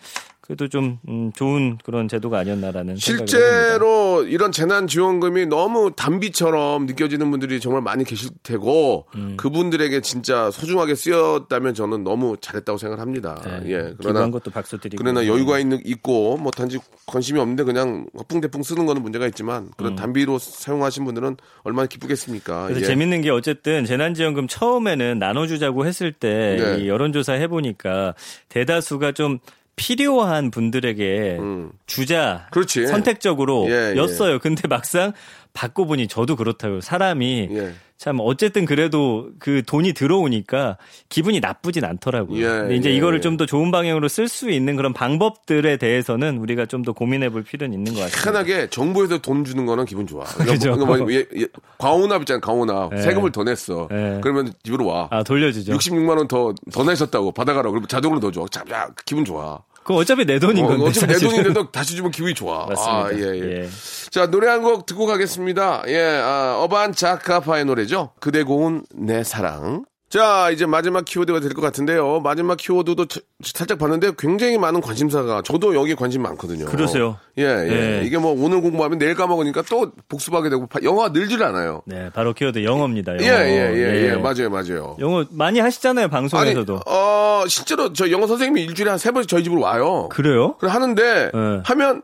그래도 0.52 0.68
좀 0.68 1.00
음, 1.08 1.32
좋은 1.34 1.78
그런 1.82 2.10
제도가 2.10 2.40
아니었나라는. 2.40 2.98
실제로 2.98 4.22
이런 4.26 4.52
재난 4.52 4.86
지원금이 4.86 5.46
너무 5.46 5.94
단비처럼 5.96 6.88
느껴지는 6.88 7.32
분들이 7.32 7.62
정말 7.62 7.82
많이 7.82 8.04
계실 8.04 8.32
테고 8.44 9.06
음. 9.16 9.38
그분들에게 9.38 10.02
진짜 10.02 10.52
소중하게 10.52 10.96
쓰였다면 10.96 11.74
저는 11.74 12.04
너무 12.04 12.36
잘했다고 12.42 12.78
생각합니다. 12.78 13.42
네, 13.46 13.72
예. 13.72 13.94
그러나 13.98 14.30
것도 14.30 14.52
박수 14.52 14.78
드리고 14.78 15.02
그러나 15.02 15.26
여유가 15.26 15.58
있는 15.58 15.80
있고 15.86 16.36
뭐 16.36 16.52
단지 16.52 16.80
관심이 17.06 17.40
없는데 17.40 17.64
그냥 17.64 18.08
허풍대풍 18.18 18.62
쓰는 18.62 18.86
거는 18.86 19.02
문제가 19.02 19.28
있지만 19.28 19.70
그런 19.78 19.96
단비로 19.96 20.38
사용하신 20.38 21.06
분들은 21.06 21.38
얼마나 21.64 21.88
기쁘겠습니까? 21.88 22.64
음. 22.64 22.68
그래서 22.68 22.82
예. 22.82 22.86
재밌는 22.88 23.22
게 23.22 23.30
어쨌든 23.30 23.86
재난 23.86 24.14
지원금 24.14 24.50
처음에는 24.50 25.18
나눠주자고 25.18 25.86
했을 25.86 26.12
때 26.12 26.58
네. 26.60 26.84
이 26.84 26.90
여론조사 26.90 27.34
해보니까 27.36 28.16
대다수가 28.50 29.14
좀 29.14 29.40
필요한 29.76 30.52
분들에게 30.52 31.40
주자 31.88 32.46
음. 32.48 32.52
그렇지. 32.52 32.88
선택적으로 32.88 33.66
예, 33.70 33.94
예. 33.94 33.98
였어요. 33.98 34.40
근데 34.40 34.68
막상 34.68 35.14
받고 35.54 35.86
보니 35.86 36.08
저도 36.08 36.36
그렇다고요. 36.36 36.82
사람이 36.82 37.50
예. 37.52 37.74
참 37.98 38.18
어쨌든 38.20 38.66
그래도 38.66 39.30
그 39.38 39.62
돈이 39.64 39.94
들어오니까 39.94 40.78
기분이 41.10 41.40
나쁘진 41.40 41.86
않더라고요. 41.86 42.40
예, 42.42 42.48
근데 42.48 42.76
이제 42.78 42.90
예. 42.90 42.96
이거를 42.96 43.22
좀 43.22 43.38
더 43.38 43.46
좋은 43.46 43.70
방향으로 43.70 44.08
쓸 44.08 44.28
수 44.28 44.50
있는 44.50 44.76
그런 44.76 44.92
방법들에 44.94 45.78
대해서는 45.78 46.38
우리가 46.40 46.66
좀 46.66 46.82
더 46.84 46.94
고민해 46.94 47.30
볼 47.30 47.44
필요는 47.44 47.74
있는 47.78 47.94
것 47.94 48.00
같습니다. 48.02 48.32
편하게 48.32 48.68
정부에서 48.72 49.20
돈 49.20 49.46
주는 49.46 49.66
거는 49.68 49.86
기분 49.86 50.08
좋아. 50.08 50.24
그죠. 50.40 50.76
그러니까 50.76 50.86
뭐 51.04 51.14
예, 51.14 51.26
예, 51.38 51.46
광혼합 51.78 52.22
있잖아, 52.24 52.40
광혼합. 52.40 52.94
예. 52.94 53.02
세금을 53.04 53.32
더 53.32 53.44
냈어. 53.44 53.88
예. 53.92 54.20
그러면 54.24 54.52
집으로 54.64 54.88
와. 54.88 55.08
아 55.12 55.22
돌려주죠. 55.22 55.74
66만 55.74 56.18
원 56.18 56.28
더 56.28 56.54
더 56.74 56.84
내셨다고 56.84 57.32
받아가라고. 57.34 57.72
그러면 57.74 57.88
자동으로 57.88 58.20
더 58.20 58.32
줘. 58.32 58.48
자, 58.50 58.64
야, 58.72 58.88
기분 59.06 59.24
좋아. 59.26 59.62
그거 59.84 59.96
어차피 59.96 60.26
내 60.26 60.38
돈인 60.39 60.65
어, 60.65 60.67
건데. 60.67 60.86
어차피 60.86 61.13
내. 61.13 61.20
돈인데도 61.20 61.72
다시 61.72 61.96
주면 61.96 62.12
기분이 62.12 62.34
좋아. 62.34 62.65
맞습니다. 62.67 63.06
아, 63.06 63.12
예, 63.13 63.17
예. 63.20 63.62
예. 63.63 63.70
자, 64.12 64.28
노래 64.30 64.48
한 64.48 64.62
곡 64.62 64.86
듣고 64.86 65.06
가겠습니다. 65.08 65.84
예, 65.88 66.00
아, 66.22 66.56
어반 66.60 66.94
자카파의 66.94 67.65
노래죠. 67.65 68.12
그대 68.20 68.44
고운 68.44 68.84
내 68.94 69.24
사랑. 69.24 69.86
자, 70.12 70.50
이제 70.52 70.65
마지막 70.65 71.06
키워드가 71.06 71.39
될 71.39 71.54
것 71.54 71.62
같은데요. 71.62 72.19
마지막 72.19 72.58
키워드도 72.58 73.06
저- 73.06 73.21
살짝 73.45 73.80
봤는데 73.80 74.12
굉장히 74.17 74.58
많은 74.58 74.82
관심사가, 74.82 75.41
저도 75.41 75.74
여기 75.74 75.95
관심 75.95 76.21
많거든요. 76.24 76.65
그러세요. 76.65 77.17
예, 77.38 77.43
예. 77.43 78.00
예. 78.02 78.06
이게 78.06 78.17
뭐 78.17 78.32
오늘 78.38 78.60
공부하면 78.62 78.97
내일 79.00 79.15
까먹으니까 79.15 79.62
또 79.69 79.93
복습하게 80.10 80.50
되고, 80.50 80.67
파- 80.67 80.80
영어가 80.84 81.10
늘질 81.10 81.41
않아요. 81.43 81.82
네, 81.86 82.10
바로 82.13 82.34
키워드 82.34 82.62
영어입니다. 82.62 83.13
영어. 83.13 83.24
예, 83.24 83.30
예, 83.30 83.74
예, 83.74 84.10
예. 84.12 84.15
맞아요, 84.17 84.50
맞아요. 84.50 84.97
영어 85.00 85.24
많이 85.32 85.60
하시잖아요, 85.60 86.10
방송에서도. 86.10 86.74
아니, 86.74 86.82
어, 86.88 87.45
실제로 87.47 87.93
저 87.93 88.12
영어 88.12 88.28
선생님이 88.28 88.63
일주일에 88.65 88.89
한 88.89 88.97
세 89.00 89.12
번씩 89.12 89.30
저희 89.30 89.43
집으로 89.45 89.62
와요. 89.62 90.10
그래요? 90.12 90.58
그래 90.60 90.69
하는데 90.71 91.32
네. 91.34 91.62
하면 91.63 92.02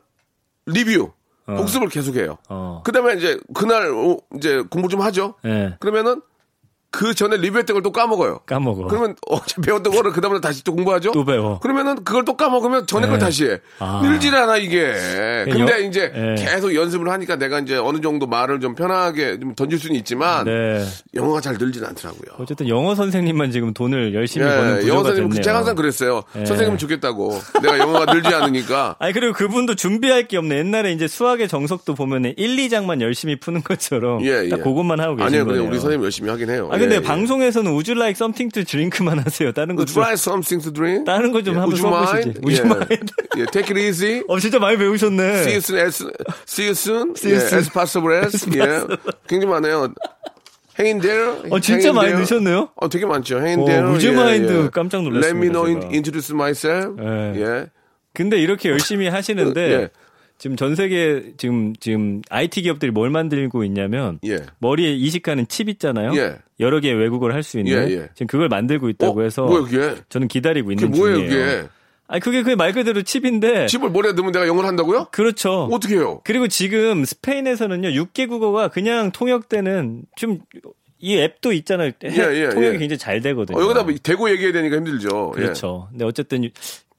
리뷰 0.65 1.11
복습을 1.45 1.89
계속해요. 1.89 2.37
어. 2.49 2.81
그다음에 2.85 3.15
이제 3.15 3.37
그날 3.53 3.91
오- 3.91 4.21
이제 4.35 4.63
공부 4.69 4.87
좀 4.87 5.01
하죠. 5.01 5.35
예. 5.45 5.75
그러면은 5.79 6.21
그 6.97 7.13
전에 7.13 7.37
리뷰했던 7.37 7.75
걸 7.75 7.83
또 7.83 7.91
까먹어요. 7.91 8.39
까먹어. 8.47 8.87
그러면 8.87 9.15
어제 9.29 9.61
배웠던 9.61 9.93
거를 9.93 10.11
그 10.11 10.19
다음에 10.19 10.39
다시 10.41 10.63
또 10.63 10.73
공부하죠. 10.73 11.11
또 11.11 11.23
배워. 11.23 11.59
그러면은 11.59 12.03
그걸 12.03 12.25
또 12.25 12.35
까먹으면 12.35 12.87
전에 12.87 13.05
걸 13.07 13.19
네. 13.19 13.25
다시 13.25 13.45
해. 13.45 13.59
아. 13.77 14.01
늘질 14.03 14.33
않아 14.35 14.57
이게. 14.57 14.93
근데 15.45 15.73
여- 15.73 15.77
이제 15.77 16.11
네. 16.11 16.35
계속 16.43 16.73
연습을 16.73 17.09
하니까 17.11 17.35
내가 17.35 17.59
이제 17.59 17.77
어느 17.77 18.01
정도 18.01 18.25
말을 18.25 18.59
좀 18.59 18.73
편하게 18.73 19.39
좀 19.39 19.53
던질 19.53 19.77
수는 19.77 19.95
있지만 19.97 20.45
네. 20.45 20.83
영어가 21.13 21.39
잘 21.39 21.55
늘진 21.59 21.85
않더라고요. 21.85 22.35
어쨌든 22.39 22.67
영어 22.67 22.95
선생님만 22.95 23.51
지금 23.51 23.73
돈을 23.75 24.15
열심히 24.15 24.45
버는 24.47 24.71
예, 24.77 24.79
구조가 24.81 24.87
영어 24.95 25.03
선생님 25.03 25.29
됐네요. 25.29 25.43
제가 25.43 25.57
항상 25.59 25.75
그랬어요. 25.75 26.23
예. 26.35 26.45
선생님 26.45 26.77
좋겠다고. 26.77 27.39
내가 27.61 27.77
영어가 27.77 28.11
늘지 28.11 28.27
않으니까. 28.33 28.95
아니 28.99 29.13
그리고 29.13 29.33
그분도 29.33 29.75
준비할 29.75 30.27
게 30.27 30.37
없네. 30.37 30.57
옛날에 30.57 30.91
이제 30.93 31.07
수학의 31.07 31.47
정석도 31.47 31.93
보면은 31.93 32.33
1, 32.37 32.55
2장만 32.57 33.01
열심히 33.01 33.39
푸는 33.39 33.61
것처럼 33.61 34.25
예, 34.25 34.49
딱 34.49 34.59
예. 34.59 34.63
그것만 34.63 34.99
하고 34.99 35.15
계신 35.15 35.27
아니요, 35.27 35.45
거예요. 35.45 35.59
그냥 35.61 35.71
우리 35.71 35.79
선생님 35.79 36.03
열심히 36.03 36.29
하긴 36.31 36.49
해요. 36.49 36.69
아 36.71 36.77
근데 36.87 36.95
예, 36.95 36.99
예. 36.99 37.01
방송에서는 37.03 37.71
Would 37.71 37.91
you 37.91 37.99
like 37.99 38.15
something 38.15 38.51
to 38.53 38.63
drink만 38.63 39.19
하세요. 39.19 39.51
다른 39.51 39.75
Would 39.75 39.91
것도 39.91 39.99
you 39.99 40.07
like 40.07 40.17
something 40.21 40.63
to 40.63 40.71
drink? 40.71 41.05
다른 41.05 41.31
거좀 41.31 41.55
예, 41.55 41.59
한번 41.59 41.75
would 41.75 41.83
you 41.83 41.91
써보시지. 41.91 42.15
mind? 42.15 42.39
Would 42.41 42.55
you 42.55 42.63
예. 42.63 42.75
mind? 42.75 43.13
예, 43.37 43.45
take 43.51 43.69
it 43.69 43.79
easy. 43.79 44.23
어 44.27 44.39
진짜 44.39 44.59
많이 44.59 44.77
배우셨네. 44.77 45.23
See 45.43 45.53
you 45.53 45.61
soon, 45.61 45.79
as, 45.85 46.03
see 46.47 46.65
you 46.67 46.75
soon. 46.75 47.13
See 47.15 47.31
you 47.33 47.41
예, 47.41 47.45
soon. 47.45 47.59
as 47.59 47.69
possible 47.71 48.13
as. 48.15 48.47
예. 48.55 48.87
굉장히 49.27 49.51
in 50.95 51.01
there. 51.01 51.41
어, 51.49 51.59
진짜 51.59 51.91
많이. 51.91 52.13
넣으셨네요? 52.13 52.69
어, 52.75 52.89
되게 52.89 53.05
많죠. 53.05 53.37
Hang 53.39 53.59
in 53.59 53.61
어, 53.61 53.65
there. 53.65 53.87
would 53.89 54.05
you 54.05 54.13
mind 54.13 54.47
깜짝 54.71 55.01
놀랐습니다, 55.03 55.27
Let 55.27 55.37
me 55.37 55.49
know, 55.49 55.65
제가. 55.65 55.91
introduce 55.93 56.33
myself. 56.33 57.01
예. 57.01 57.41
예. 57.41 57.65
근데 58.13 58.37
이렇게 58.37 58.69
열심히 58.69 59.07
하시는데 59.07 59.61
예. 59.71 59.89
지금 60.37 60.55
전 60.55 60.75
세계 60.75 61.33
지금 61.37 61.73
지금 61.79 62.21
IT 62.29 62.61
기업들이 62.61 62.91
뭘 62.91 63.09
만들고 63.09 63.63
있냐면 63.63 64.19
예. 64.25 64.37
머리에 64.59 64.93
이식하는 64.93 65.47
칩 65.47 65.67
있잖아요. 65.69 66.15
예. 66.15 66.37
여러 66.59 66.79
개의 66.79 66.95
외국어를 66.95 67.33
할 67.35 67.43
수 67.43 67.59
있는 67.59 67.73
예, 67.89 67.93
예. 67.93 68.09
지금 68.13 68.27
그걸 68.27 68.47
만들고 68.49 68.89
있다고 68.89 69.19
어, 69.19 69.23
해서 69.23 69.45
뭐야, 69.45 69.63
그게? 69.63 69.95
저는 70.09 70.27
기다리고 70.27 70.67
그게 70.69 70.85
있는 70.85 70.97
뭐예요, 70.97 71.17
중이에요. 71.17 71.29
그게? 71.55 71.67
아니 72.09 72.21
그게 72.21 72.41
그게 72.43 72.55
말 72.55 72.71
그대로 72.71 73.01
칩인데 73.01 73.65
칩을 73.67 73.89
머리에 73.91 74.13
넣으면 74.13 74.31
내가 74.31 74.47
영어를 74.47 74.67
한다고요? 74.69 75.07
그렇죠. 75.11 75.63
어떻게 75.71 75.95
해요? 75.95 76.21
그리고 76.23 76.47
지금 76.47 77.03
스페인에서는요 77.03 77.89
6개 77.89 78.29
국어가 78.29 78.67
그냥 78.69 79.11
통역되는 79.11 80.03
좀 80.15 80.39
이 80.99 81.15
앱도 81.15 81.51
있잖아요. 81.53 81.91
예, 82.05 82.09
예, 82.09 82.49
통역이 82.49 82.73
예. 82.73 82.79
굉장히 82.79 82.97
잘 82.97 83.21
되거든요. 83.21 83.55
어, 83.55 83.61
여기다 83.61 83.83
뭐 83.83 83.93
대고 84.01 84.31
얘기해야 84.31 84.51
되니까 84.51 84.77
힘들죠. 84.77 85.33
예. 85.37 85.41
그렇죠. 85.41 85.87
근데 85.91 86.05
어쨌든 86.05 86.49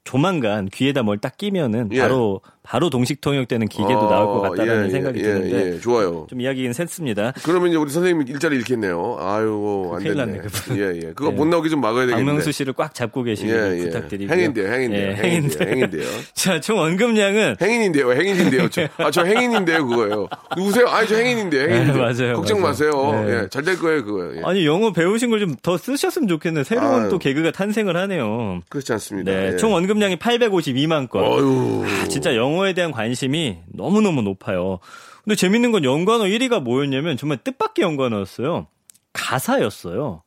조만간 0.05 0.69
귀에다 0.69 1.03
뭘 1.03 1.17
딱 1.19 1.35
끼면은 1.37 1.89
예. 1.91 1.99
바로 1.99 2.39
바로 2.69 2.91
동식 2.91 3.19
통역되는 3.19 3.67
기계도 3.67 3.99
어, 3.99 4.09
나올 4.11 4.27
것 4.27 4.41
같다라는 4.41 4.85
예, 4.85 4.89
생각이 4.91 5.19
예, 5.21 5.23
드는데 5.23 5.73
예, 5.75 5.79
좋아요. 5.79 6.27
좀 6.29 6.39
이야기는 6.39 6.69
샜습니다. 6.71 7.33
그러면 7.43 7.69
이제 7.69 7.77
우리 7.77 7.89
선생님이 7.89 8.25
일자리 8.29 8.57
잃겠네요. 8.57 9.17
아유, 9.19 9.91
안 9.95 10.03
됐네. 10.03 10.37
그분. 10.37 10.77
예, 10.77 10.95
예. 10.97 10.99
그거 11.15 11.31
네. 11.31 11.35
못 11.35 11.45
나오게 11.47 11.67
좀 11.69 11.81
막아야 11.81 12.05
되겠는데. 12.05 12.23
박명수 12.25 12.51
씨를 12.51 12.73
꽉 12.73 12.93
잡고 12.93 13.23
계시길 13.23 13.55
예, 13.55 13.79
예. 13.79 13.83
부탁드리고요. 13.85 14.37
행인데요, 14.37 14.71
행인데요. 14.71 15.07
예, 15.09 15.15
행인데요, 15.15 15.67
행인데요. 15.67 16.03
자, 16.35 16.59
총 16.59 16.77
언급량은 16.79 17.55
행인인데요, 17.59 18.11
행인인데요. 18.13 18.69
저, 18.69 18.87
아, 18.97 19.09
저 19.09 19.23
행인인데요, 19.25 19.87
그거예요. 19.87 20.27
누구세요? 20.55 20.87
아니, 20.89 21.07
저 21.07 21.15
행인인데요, 21.15 21.61
행인인데요. 21.69 22.05
네, 22.05 22.13
맞아요, 22.21 22.35
걱정 22.35 22.61
맞아요. 22.61 22.69
마세요. 22.69 23.23
네. 23.25 23.33
예, 23.45 23.47
잘될 23.49 23.79
거예요, 23.79 24.05
그거요. 24.05 24.35
예. 24.37 24.41
아니 24.45 24.67
영어 24.67 24.91
배우신 24.93 25.31
걸 25.31 25.39
좀 25.39 25.55
더 25.63 25.75
쓰셨으면 25.77 26.27
좋겠네. 26.27 26.63
새로운 26.63 27.03
아유. 27.05 27.09
또 27.09 27.17
개그가 27.17 27.49
탄생을 27.51 27.97
하네요. 27.97 28.61
그렇지 28.69 28.93
않습니다. 28.93 29.31
네, 29.31 29.53
예. 29.53 29.57
총 29.57 29.73
언급량이 29.73 30.17
852만 30.17 31.09
건. 31.09 31.23
어유 31.23 31.83
아, 32.03 32.07
진짜 32.07 32.35
영어 32.35 32.58
에 32.67 32.73
대한 32.73 32.91
관심이 32.91 33.57
너무너무 33.67 34.21
높아요. 34.21 34.79
근데 35.23 35.35
재밌는 35.35 35.71
건 35.71 35.83
연관어 35.83 36.25
1위가 36.25 36.61
뭐였냐면 36.61 37.17
정말 37.17 37.37
뜻밖의 37.43 37.83
연관어였어요. 37.83 38.67
가사였어요. 39.13 40.23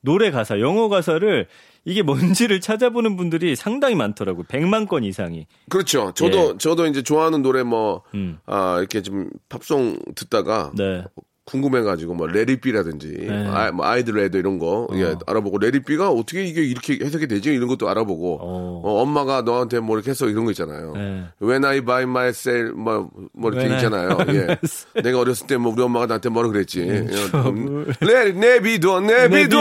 노래 0.00 0.30
가사, 0.30 0.60
영어 0.60 0.88
가사를 0.88 1.48
이게 1.84 2.02
뭔지를 2.02 2.60
찾아보는 2.60 3.16
분들이 3.16 3.54
상당히 3.54 3.94
많더라고요. 3.94 4.44
100만 4.44 4.88
건 4.88 5.04
이상이. 5.04 5.46
그렇죠. 5.68 6.12
저도, 6.14 6.52
예. 6.54 6.58
저도 6.58 6.86
이제 6.86 7.02
좋아하는 7.02 7.42
노래 7.42 7.62
뭐, 7.62 8.02
음. 8.14 8.38
아, 8.44 8.76
이렇게 8.78 9.02
좀 9.02 9.30
팝송 9.48 9.98
듣다가. 10.16 10.72
네. 10.74 11.04
궁금해가지고 11.46 12.14
뭐 12.14 12.26
레리비라든지 12.26 13.16
네. 13.20 13.46
아, 13.48 13.70
뭐 13.70 13.86
아이들 13.86 14.14
레드 14.14 14.36
이런 14.36 14.58
거 14.58 14.88
예, 14.94 15.14
알아보고 15.26 15.58
레리비가 15.58 16.10
어떻게 16.10 16.44
이게 16.44 16.62
이렇게 16.62 16.98
해석이 17.00 17.28
되지 17.28 17.54
이런 17.54 17.68
것도 17.68 17.88
알아보고 17.88 18.38
어. 18.42 18.80
어, 18.84 19.02
엄마가 19.02 19.42
너한테 19.42 19.78
뭐 19.78 19.96
이렇게 19.96 20.10
해서 20.10 20.28
이런 20.28 20.44
거 20.44 20.50
있잖아요. 20.50 20.92
네. 20.94 21.24
When 21.40 21.64
I 21.64 21.80
buy 21.82 22.02
myself 22.02 22.74
뭐, 22.76 23.08
뭐 23.32 23.52
이렇게 23.52 23.68
When 23.68 23.72
I 23.72 23.78
있잖아요. 23.78 24.16
buy 24.16 24.36
예. 24.36 25.00
내가 25.02 25.20
어렸을 25.20 25.46
때 25.46 25.56
뭐 25.56 25.72
우리 25.72 25.82
엄마가 25.82 26.06
나한테 26.06 26.28
뭐라 26.30 26.48
그랬지. 26.48 26.80
예, 26.80 27.04
trouble. 27.06 27.92
레 28.00 28.32
네비도 28.32 29.00
네비도 29.00 29.56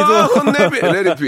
네비 0.57 0.79
레리비 0.81 1.25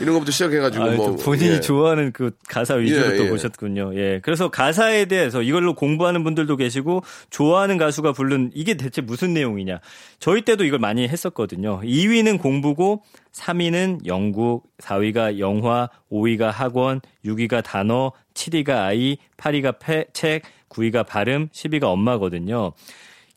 이런 0.00 0.14
것부터 0.14 0.30
시작해가지고 0.30 0.84
아, 0.84 0.90
뭐또 0.92 1.16
본인이 1.16 1.54
예. 1.56 1.60
좋아하는 1.60 2.12
그 2.12 2.30
가사 2.48 2.74
위주로 2.74 3.12
예, 3.12 3.16
또 3.16 3.24
예. 3.24 3.28
보셨군요. 3.28 3.92
예. 3.96 4.20
그래서 4.22 4.50
가사에 4.50 5.06
대해서 5.06 5.42
이걸로 5.42 5.74
공부하는 5.74 6.22
분들도 6.22 6.56
계시고 6.56 7.02
좋아하는 7.30 7.76
가수가 7.76 8.12
부른 8.12 8.52
이게 8.54 8.74
대체 8.74 9.02
무슨 9.02 9.34
내용이냐. 9.34 9.79
저희 10.18 10.42
때도 10.42 10.64
이걸 10.64 10.78
많이 10.78 11.08
했었거든요. 11.08 11.80
2위는 11.80 12.40
공부고 12.40 13.02
3위는 13.32 14.06
영국, 14.06 14.64
4위가 14.78 15.38
영화, 15.38 15.88
5위가 16.10 16.50
학원, 16.50 17.00
6위가 17.24 17.62
단어, 17.62 18.12
7위가 18.34 18.70
아이, 18.70 19.18
8위가 19.36 19.78
패, 19.78 20.06
책, 20.12 20.42
9위가 20.68 21.06
발음, 21.06 21.48
10위가 21.48 21.84
엄마거든요. 21.84 22.72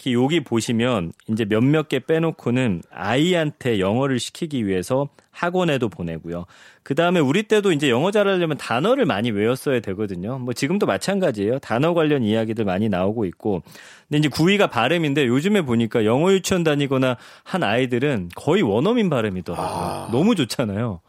특히 0.03 0.15
여기 0.15 0.41
보시면 0.41 1.13
이제 1.29 1.45
몇몇 1.45 1.87
개 1.87 1.99
빼놓고는 1.99 2.83
아이한테 2.91 3.79
영어를 3.79 4.19
시키기 4.19 4.67
위해서 4.67 5.07
학원에도 5.31 5.87
보내고요. 5.87 6.45
그 6.83 6.93
다음에 6.93 7.21
우리 7.21 7.43
때도 7.43 7.71
이제 7.71 7.89
영어 7.89 8.11
잘하려면 8.11 8.57
단어를 8.57 9.05
많이 9.05 9.31
외웠어야 9.31 9.79
되거든요. 9.79 10.39
뭐 10.39 10.53
지금도 10.53 10.85
마찬가지예요. 10.85 11.59
단어 11.59 11.93
관련 11.93 12.21
이야기들 12.21 12.65
많이 12.65 12.89
나오고 12.89 13.23
있고. 13.25 13.63
근데 14.09 14.19
이제 14.19 14.27
9위가 14.27 14.69
발음인데 14.69 15.25
요즘에 15.25 15.61
보니까 15.61 16.03
영어 16.03 16.33
유치원 16.33 16.65
다니거나 16.65 17.15
한 17.43 17.63
아이들은 17.63 18.29
거의 18.35 18.61
원어민 18.61 19.09
발음이더라고요. 19.09 19.67
아. 19.67 20.09
너무 20.11 20.35
좋잖아요. 20.35 20.99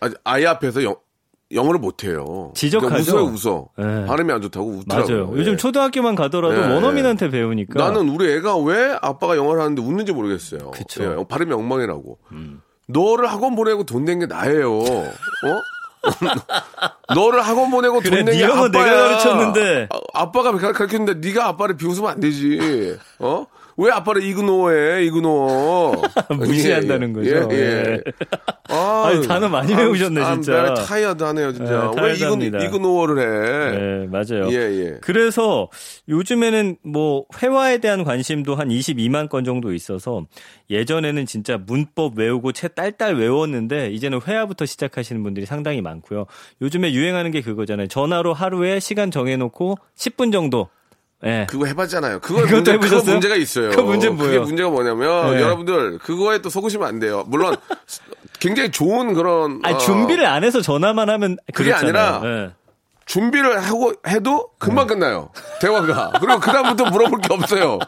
아, 0.00 0.10
아이 0.24 0.44
앞에서 0.44 0.84
영, 0.84 0.96
영어를 1.54 1.78
못해요. 1.80 2.50
지적하죠? 2.54 2.88
그러니까 2.94 3.12
웃어요, 3.12 3.32
웃어. 3.34 3.68
네. 3.78 4.06
발음이 4.06 4.32
안 4.32 4.40
좋다고 4.42 4.66
웃더라고요. 4.78 5.16
맞아요. 5.26 5.38
요즘 5.38 5.52
예. 5.52 5.56
초등학교만 5.56 6.14
가더라도 6.14 6.54
예, 6.56 6.74
원어민한테 6.74 7.30
배우니까. 7.30 7.82
나는 7.82 8.08
우리 8.08 8.30
애가 8.32 8.56
왜 8.58 8.96
아빠가 9.02 9.36
영어를 9.36 9.60
하는데 9.62 9.80
웃는지 9.82 10.12
모르겠어요. 10.12 10.70
그쵸. 10.70 11.04
예, 11.20 11.24
발음이 11.28 11.52
엉망이라고. 11.52 12.18
음. 12.32 12.60
너를 12.88 13.26
학원 13.30 13.54
보내고 13.56 13.84
돈 13.84 14.04
낸 14.04 14.18
게 14.20 14.26
나예요. 14.26 14.78
어? 14.78 15.62
너를 17.14 17.42
학원 17.42 17.70
보내고 17.70 18.00
그래, 18.00 18.10
돈낸네게 18.24 18.44
아빠야. 18.44 18.68
내가 18.68 18.84
가르쳤는데. 18.84 19.88
아, 20.14 20.30
빠가 20.32 20.52
가르쳤는데 20.58 21.26
네가 21.26 21.46
아빠를 21.46 21.76
비웃으면 21.76 22.10
안 22.10 22.20
되지. 22.20 22.98
어? 23.20 23.46
왜 23.76 23.90
아빠를 23.90 24.22
이그노어해? 24.22 25.04
이그노어. 25.04 26.02
무시한다는 26.38 27.12
거죠. 27.12 27.48
예, 27.50 27.56
예. 27.56 27.56
예. 27.56 28.00
아, 28.68 29.04
아니, 29.06 29.26
단어 29.26 29.48
많이 29.48 29.74
배우셨네, 29.74 30.24
진짜. 30.24 30.74
타이어드하네요, 30.74 31.52
진짜. 31.52 31.90
네, 31.94 32.02
왜 32.02 32.14
이그. 32.14 32.64
이그노어를 32.64 33.18
해? 33.18 33.78
네, 33.78 34.06
맞아요. 34.06 34.50
예, 34.50 34.56
예. 34.56 34.98
그래서 35.00 35.68
요즘에는 36.08 36.76
뭐 36.84 37.24
회화에 37.42 37.78
대한 37.78 38.04
관심도 38.04 38.54
한 38.54 38.68
22만 38.68 39.28
건 39.28 39.44
정도 39.44 39.72
있어서 39.72 40.24
예전에는 40.70 41.26
진짜 41.26 41.58
문법 41.58 42.18
외우고 42.18 42.52
책 42.52 42.74
딸딸 42.74 43.16
외웠는데 43.16 43.90
이제는 43.90 44.20
회화부터 44.26 44.66
시작하시는 44.66 45.22
분들이 45.22 45.46
상당히 45.46 45.82
많고요. 45.82 46.26
요즘에 46.60 46.92
유행하는 46.92 47.30
게 47.30 47.40
그거잖아요. 47.42 47.88
전화로 47.88 48.32
하루에 48.32 48.80
시간 48.80 49.10
정해놓고 49.10 49.76
10분 49.96 50.32
정도. 50.32 50.68
예. 51.24 51.46
그거 51.48 51.66
해봤잖아요. 51.66 52.20
그거 52.20 52.40
문제, 52.46 52.72
해보셨어요? 52.72 53.12
문제가 53.12 53.36
있어요. 53.36 53.70
그 53.70 53.84
그게 53.84 54.08
뭐예요? 54.08 54.42
문제가 54.42 54.70
뭐냐면 54.70 55.34
네. 55.34 55.40
여러분들 55.42 55.98
그거에 55.98 56.38
또 56.38 56.50
속으시면 56.50 56.86
안 56.86 56.98
돼요. 56.98 57.24
물론 57.26 57.56
굉장히 58.40 58.70
좋은 58.70 59.14
그런 59.14 59.60
아니, 59.62 59.74
어, 59.74 59.78
준비를 59.78 60.26
안 60.26 60.42
해서 60.44 60.60
전화만 60.60 61.08
하면 61.10 61.36
그게 61.54 61.70
그렇잖아요. 61.70 62.04
아니라 62.16 62.20
예. 62.24 62.50
준비를 63.06 63.60
하고 63.60 63.92
해도 64.06 64.48
금방 64.58 64.86
끝나요. 64.86 65.30
대화가. 65.60 66.12
그리고 66.20 66.40
그다음부터 66.40 66.90
물어볼 66.90 67.20
게 67.20 67.34
없어요. 67.34 67.78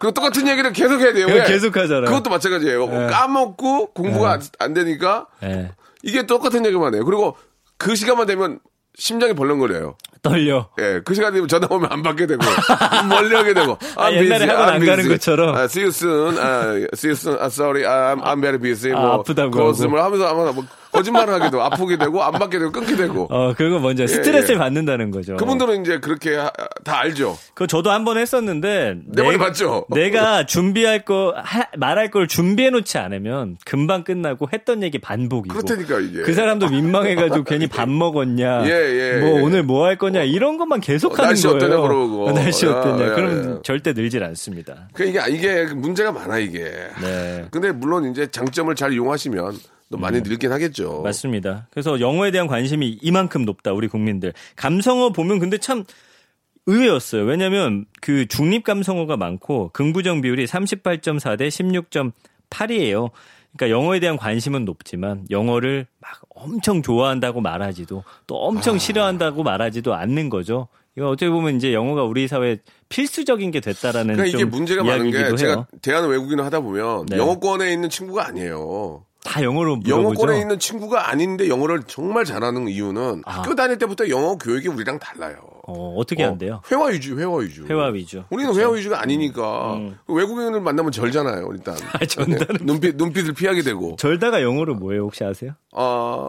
그리고 0.00 0.12
똑같은 0.12 0.46
얘기를 0.48 0.72
계속 0.72 1.00
해야 1.00 1.12
돼요. 1.12 1.26
계속 1.46 1.76
하잖아요. 1.76 2.06
그것도 2.06 2.30
마찬가지예요. 2.30 2.86
네. 2.86 3.06
까먹고 3.06 3.92
공부가 3.92 4.32
안, 4.32 4.42
안 4.58 4.74
되니까 4.74 5.26
예. 5.42 5.70
이게 6.02 6.26
똑같은 6.26 6.66
얘기만 6.66 6.94
해요. 6.94 7.04
그리고 7.04 7.36
그 7.78 7.94
시간만 7.94 8.26
되면 8.26 8.60
심장이 8.96 9.32
벌렁거려요. 9.32 9.96
떨려. 10.24 10.68
예, 10.80 11.00
그 11.04 11.14
시간 11.14 11.32
되면 11.32 11.46
전화 11.46 11.68
오면 11.70 11.92
안 11.92 12.02
받게 12.02 12.26
되고, 12.26 12.40
멀리 13.08 13.34
하게 13.36 13.54
되고. 13.54 13.78
아, 13.96 14.10
옛날에 14.10 14.46
I'm 14.46 14.50
안 14.58 14.84
가는. 14.84 15.08
것처럼. 15.08 15.54
아, 15.54 15.64
see 15.64 15.84
you 15.84 15.90
soon. 15.90 16.38
아, 16.38 16.74
see 16.94 17.10
you 17.10 17.12
soon. 17.12 17.38
아, 17.40 17.46
sorry. 17.46 17.84
I'm, 17.84 18.22
I'm 18.24 18.40
very 18.40 18.58
busy. 18.58 18.92
아, 18.92 19.00
뭐, 19.00 19.12
아프다고 19.20 19.50
거짓말 19.52 20.00
하면서 20.02 20.26
아마 20.26 20.50
뭐, 20.52 20.64
거짓말을 20.92 21.34
하게 21.34 21.50
되고, 21.50 21.60
아프게 21.62 21.96
되고, 21.98 22.22
안 22.22 22.32
받게 22.32 22.58
되고, 22.58 22.70
끊게 22.72 22.94
되고. 22.96 23.26
어, 23.30 23.52
그거 23.56 23.78
먼저 23.80 24.06
스트레스를 24.06 24.58
받는다는 24.58 25.10
거죠. 25.10 25.36
그분들은 25.36 25.82
이제 25.82 25.98
그렇게 25.98 26.36
하- 26.36 26.52
다 26.84 27.00
알죠. 27.00 27.36
그거 27.54 27.66
저도 27.66 27.90
한 27.90 28.04
번 28.04 28.16
했었는데 28.18 28.96
내 29.06 29.22
말이 29.22 29.36
맞죠? 29.38 29.86
내가 29.88 30.46
준비할 30.46 31.04
거 31.04 31.34
하- 31.36 31.66
말할 31.76 32.10
걸 32.10 32.28
준비해 32.28 32.70
놓지 32.70 32.98
않으면 32.98 33.56
금방 33.64 34.04
끝나고 34.04 34.48
했던 34.52 34.82
얘기 34.82 34.98
반복이고 34.98 35.54
그렇다니까, 35.54 35.98
이게. 36.00 36.22
그 36.22 36.32
사람도 36.34 36.68
민망해 36.68 37.14
가지고 37.16 37.42
괜히 37.44 37.66
밥 37.74 37.88
먹었냐 37.88 38.64
예, 38.66 38.70
예, 39.16 39.20
뭐 39.20 39.38
예. 39.38 39.42
오늘 39.42 39.62
뭐 39.64 39.84
할 39.86 39.96
거냐 39.98 40.13
이런 40.22 40.56
것만 40.56 40.80
계속 40.80 41.18
하는 41.18 41.30
날씨 41.30 41.42
거예요. 41.44 41.56
어떠냐 41.56 41.76
물어보고. 41.76 42.26
어, 42.26 42.32
날씨 42.34 42.66
야, 42.66 42.70
어떠냐. 42.70 43.04
야, 43.10 43.14
그러면 43.14 43.56
야. 43.56 43.60
절대 43.62 43.92
늘질 43.92 44.22
않습니다. 44.22 44.88
그 44.92 45.04
이게, 45.04 45.20
이게 45.30 45.64
문제가 45.74 46.12
많아, 46.12 46.38
이게. 46.38 46.70
네. 47.02 47.46
근데 47.50 47.72
물론 47.72 48.10
이제 48.10 48.26
장점을 48.30 48.72
잘 48.74 48.92
이용하시면 48.92 49.58
또 49.90 49.98
많이 49.98 50.20
늘긴 50.20 50.52
하겠죠. 50.52 50.98
음. 50.98 51.02
맞습니다. 51.02 51.66
그래서 51.70 52.00
영어에 52.00 52.30
대한 52.30 52.46
관심이 52.46 52.98
이만큼 53.02 53.44
높다 53.44 53.72
우리 53.72 53.88
국민들. 53.88 54.32
감성어 54.56 55.10
보면 55.10 55.38
근데 55.38 55.58
참 55.58 55.84
의외였어요. 56.66 57.24
왜냐하면 57.24 57.84
그 58.00 58.26
중립 58.26 58.64
감성어가 58.64 59.16
많고 59.16 59.70
긍부정 59.72 60.22
비율이 60.22 60.46
38.4 60.46 61.38
대 61.38 61.48
16.8이에요. 61.48 63.10
그러니까 63.56 63.76
영어에 63.78 64.00
대한 64.00 64.16
관심은 64.16 64.64
높지만 64.64 65.26
영어를 65.30 65.86
막 66.00 66.20
엄청 66.30 66.82
좋아한다고 66.82 67.40
말하지도 67.40 68.02
또 68.26 68.36
엄청 68.36 68.78
싫어한다고 68.78 69.42
말하지도 69.42 69.94
않는 69.94 70.28
거죠. 70.28 70.68
이거 70.96 71.08
어떻게 71.08 71.28
보면 71.28 71.56
이제 71.56 71.72
영어가 71.72 72.04
우리 72.04 72.28
사회에 72.28 72.58
필수적인 72.88 73.50
게 73.50 73.60
됐다라는 73.60 74.14
그러니까 74.14 74.26
이게 74.26 74.38
좀 74.38 74.50
문제가 74.50 74.84
많은 74.84 75.10
게 75.10 75.18
이야기이기도 75.18 75.36
제가 75.36 75.52
해요. 75.52 75.66
대한 75.82 76.08
외국인을 76.08 76.44
하다 76.44 76.60
보면 76.60 77.06
네. 77.06 77.16
영어권에 77.16 77.72
있는 77.72 77.90
친구가 77.90 78.28
아니에요. 78.28 79.04
다 79.24 79.42
영어로 79.42 79.76
물어보죠. 79.76 79.90
영어권에 79.90 80.40
있는 80.40 80.58
친구가 80.58 81.08
아닌데 81.08 81.48
영어를 81.48 81.82
정말 81.86 82.24
잘하는 82.24 82.68
이유는 82.68 83.22
아. 83.24 83.38
학교 83.38 83.54
다닐 83.54 83.78
때부터 83.78 84.08
영어 84.08 84.36
교육이 84.36 84.68
우리랑 84.68 84.98
달라요. 84.98 85.53
어, 85.66 85.94
어떻게 85.96 86.24
어, 86.24 86.28
한대요? 86.28 86.60
회화 86.70 86.86
위주, 86.86 87.18
회화 87.18 87.34
위주. 87.36 87.64
회화 87.68 87.86
위주. 87.86 88.24
우리는 88.30 88.54
회화 88.54 88.70
위주가 88.70 89.00
아니니까 89.00 89.78
외국인을 90.08 90.60
만나면 90.60 90.92
절잖아요, 90.92 91.48
일단. 91.52 91.74
음. 91.74 91.88
아, 91.92 92.04
전다는 92.04 92.66
눈빛 92.66 92.96
눈빛을 92.96 93.32
피하게 93.34 93.62
되고. 93.62 93.96
절다가 93.96 94.42
영어로 94.42 94.74
뭐예요 94.74 95.02
혹시 95.04 95.24
아세요? 95.24 95.52
아, 95.72 96.28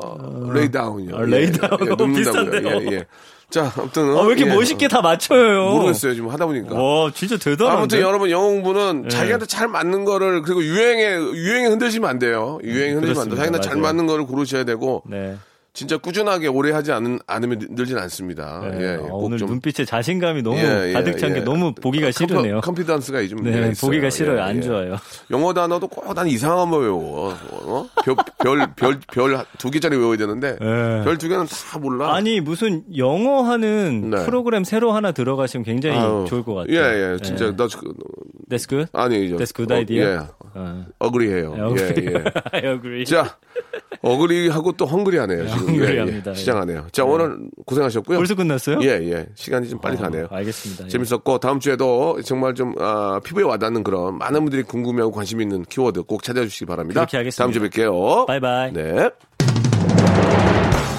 lay 0.53 0.70
down이요. 0.70 1.15
아, 1.15 1.21
lay 1.21 1.47
down. 1.47 1.91
어, 1.91 1.95
비슷한데요. 2.07 2.81
예, 2.91 2.95
예. 2.95 3.05
자, 3.49 3.71
아무튼 3.77 4.17
아, 4.17 4.21
왜 4.21 4.33
이렇게 4.33 4.49
예. 4.49 4.55
멋있게 4.55 4.87
다 4.87 5.01
맞춰요? 5.01 5.69
모르겠어요, 5.71 6.15
지금 6.15 6.29
하다 6.29 6.47
보니까. 6.47 6.75
와, 6.75 7.11
진짜 7.13 7.37
대단한데. 7.37 7.77
아무튼 7.77 7.99
여러분 7.99 8.29
영어 8.31 8.47
공부는 8.47 9.03
네. 9.03 9.09
자기한테 9.09 9.45
잘 9.45 9.67
맞는 9.67 10.03
거를 10.05 10.41
그리고 10.41 10.63
유행에 10.63 11.15
유행에 11.35 11.67
흔들리면 11.67 12.09
안 12.09 12.19
돼요. 12.19 12.59
유행에 12.63 12.93
흔들리면 12.93 13.21
안 13.21 13.29
돼요. 13.29 13.35
자기한테 13.37 13.61
잘. 13.61 13.77
맞는 13.77 14.07
거를 14.07 14.25
고르셔야 14.25 14.63
되고 14.63 15.03
네. 15.05 15.35
진짜 15.75 15.97
꾸준하게 15.97 16.47
오래 16.47 16.71
하지 16.71 16.93
않은, 16.93 17.19
않으면 17.27 17.67
늘진 17.71 17.97
않습니다. 17.97 18.61
네. 18.71 18.77
예, 18.79 18.83
예. 18.93 18.95
어, 18.95 19.01
꼭 19.09 19.25
오늘 19.25 19.37
좀 19.37 19.49
눈빛에 19.49 19.83
자신감이 19.83 20.41
너무 20.41 20.57
예, 20.57 20.87
예, 20.87 20.93
가득 20.93 21.17
찬게 21.17 21.41
예. 21.41 21.43
너무 21.43 21.73
보기가 21.75 22.07
confi- 22.11 22.17
싫으네요. 22.17 22.61
confidence가 22.61 23.27
좀 23.27 23.43
네. 23.43 23.73
보기가 23.79 24.09
싫어요. 24.09 24.37
예, 24.37 24.41
안 24.41 24.55
예. 24.57 24.61
좋아요. 24.61 24.95
영어 25.31 25.53
단어도 25.53 25.87
꼭 25.89 26.15
난 26.15 26.27
이상한 26.27 26.69
거 26.71 26.77
외워. 26.77 27.35
어? 27.51 27.89
별, 28.05 28.15
별, 28.39 28.73
별, 28.75 28.99
별 29.11 29.45
두 29.57 29.69
개짜리 29.69 29.97
외워야 29.97 30.15
되는데 30.15 30.55
예. 30.61 31.03
별두 31.03 31.27
개는 31.27 31.45
다 31.45 31.77
몰라. 31.77 32.15
아니 32.15 32.39
무슨 32.39 32.83
영어 32.97 33.41
하는 33.43 34.11
네. 34.11 34.25
프로그램 34.25 34.63
새로 34.63 34.93
하나 34.93 35.11
들어가시면 35.11 35.65
굉장히 35.65 35.97
아유, 35.97 36.25
좋을 36.29 36.43
것 36.43 36.53
같아요. 36.53 36.73
예, 36.73 37.13
예. 37.13 37.17
진짜 37.21 37.47
나 37.53 37.67
그- 37.67 37.93
That's 38.49 38.69
good. 38.69 38.89
아니죠. 38.93 39.35
That's 39.37 39.53
good 39.53 39.73
어, 39.73 39.77
idea. 39.77 40.05
예. 40.05 40.19
어. 40.53 40.85
어그리해요. 40.99 41.55
예, 41.77 41.83
예. 42.13 42.23
I 42.53 42.61
agree. 42.77 43.03
자, 43.05 43.35
어그리하고 44.01 44.73
또 44.73 44.85
헝그리하네요. 44.85 45.47
지금. 45.47 45.64
헝그리합니다. 45.67 46.31
예, 46.31 46.33
예. 46.33 46.35
시장하네요. 46.35 46.87
자, 46.91 47.03
오늘 47.03 47.37
고생하셨고요. 47.65 48.17
벌써 48.17 48.35
끝났어요? 48.35 48.79
예, 48.81 48.87
예. 49.11 49.27
시간이 49.35 49.69
좀 49.69 49.79
빨리 49.79 49.97
어, 49.97 50.01
가네요. 50.01 50.27
알겠습니다. 50.29 50.85
예. 50.85 50.89
재밌었고 50.89 51.39
다음 51.39 51.59
주에도 51.59 52.21
정말 52.23 52.53
좀 52.53 52.73
아, 52.79 53.19
피부에 53.23 53.43
와닿는 53.43 53.83
그런 53.83 54.17
많은 54.17 54.41
분들이 54.41 54.63
궁금해하고 54.63 55.11
관심 55.11 55.41
있는 55.41 55.63
키워드 55.63 56.03
꼭 56.03 56.23
찾아주시기 56.23 56.65
바랍니다. 56.65 57.01
그렇게 57.01 57.17
하겠습니다. 57.17 57.43
다음 57.43 57.51
주에 57.51 57.69
뵐게요. 57.69 58.25
바이바이. 58.27 58.73
네. 58.73 59.09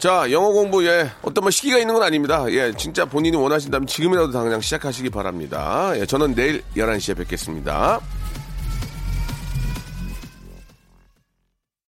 자, 0.00 0.30
영어 0.30 0.48
공부, 0.48 0.82
예, 0.86 1.10
어떤 1.20 1.44
뭐 1.44 1.50
시기가 1.50 1.76
있는 1.76 1.92
건 1.92 2.02
아닙니다. 2.02 2.46
예, 2.48 2.72
진짜 2.74 3.04
본인이 3.04 3.36
원하신다면 3.36 3.86
지금이라도 3.86 4.32
당장 4.32 4.58
시작하시기 4.58 5.10
바랍니다. 5.10 5.92
예, 5.94 6.06
저는 6.06 6.34
내일 6.34 6.62
11시에 6.74 7.14
뵙겠습니다. 7.18 8.00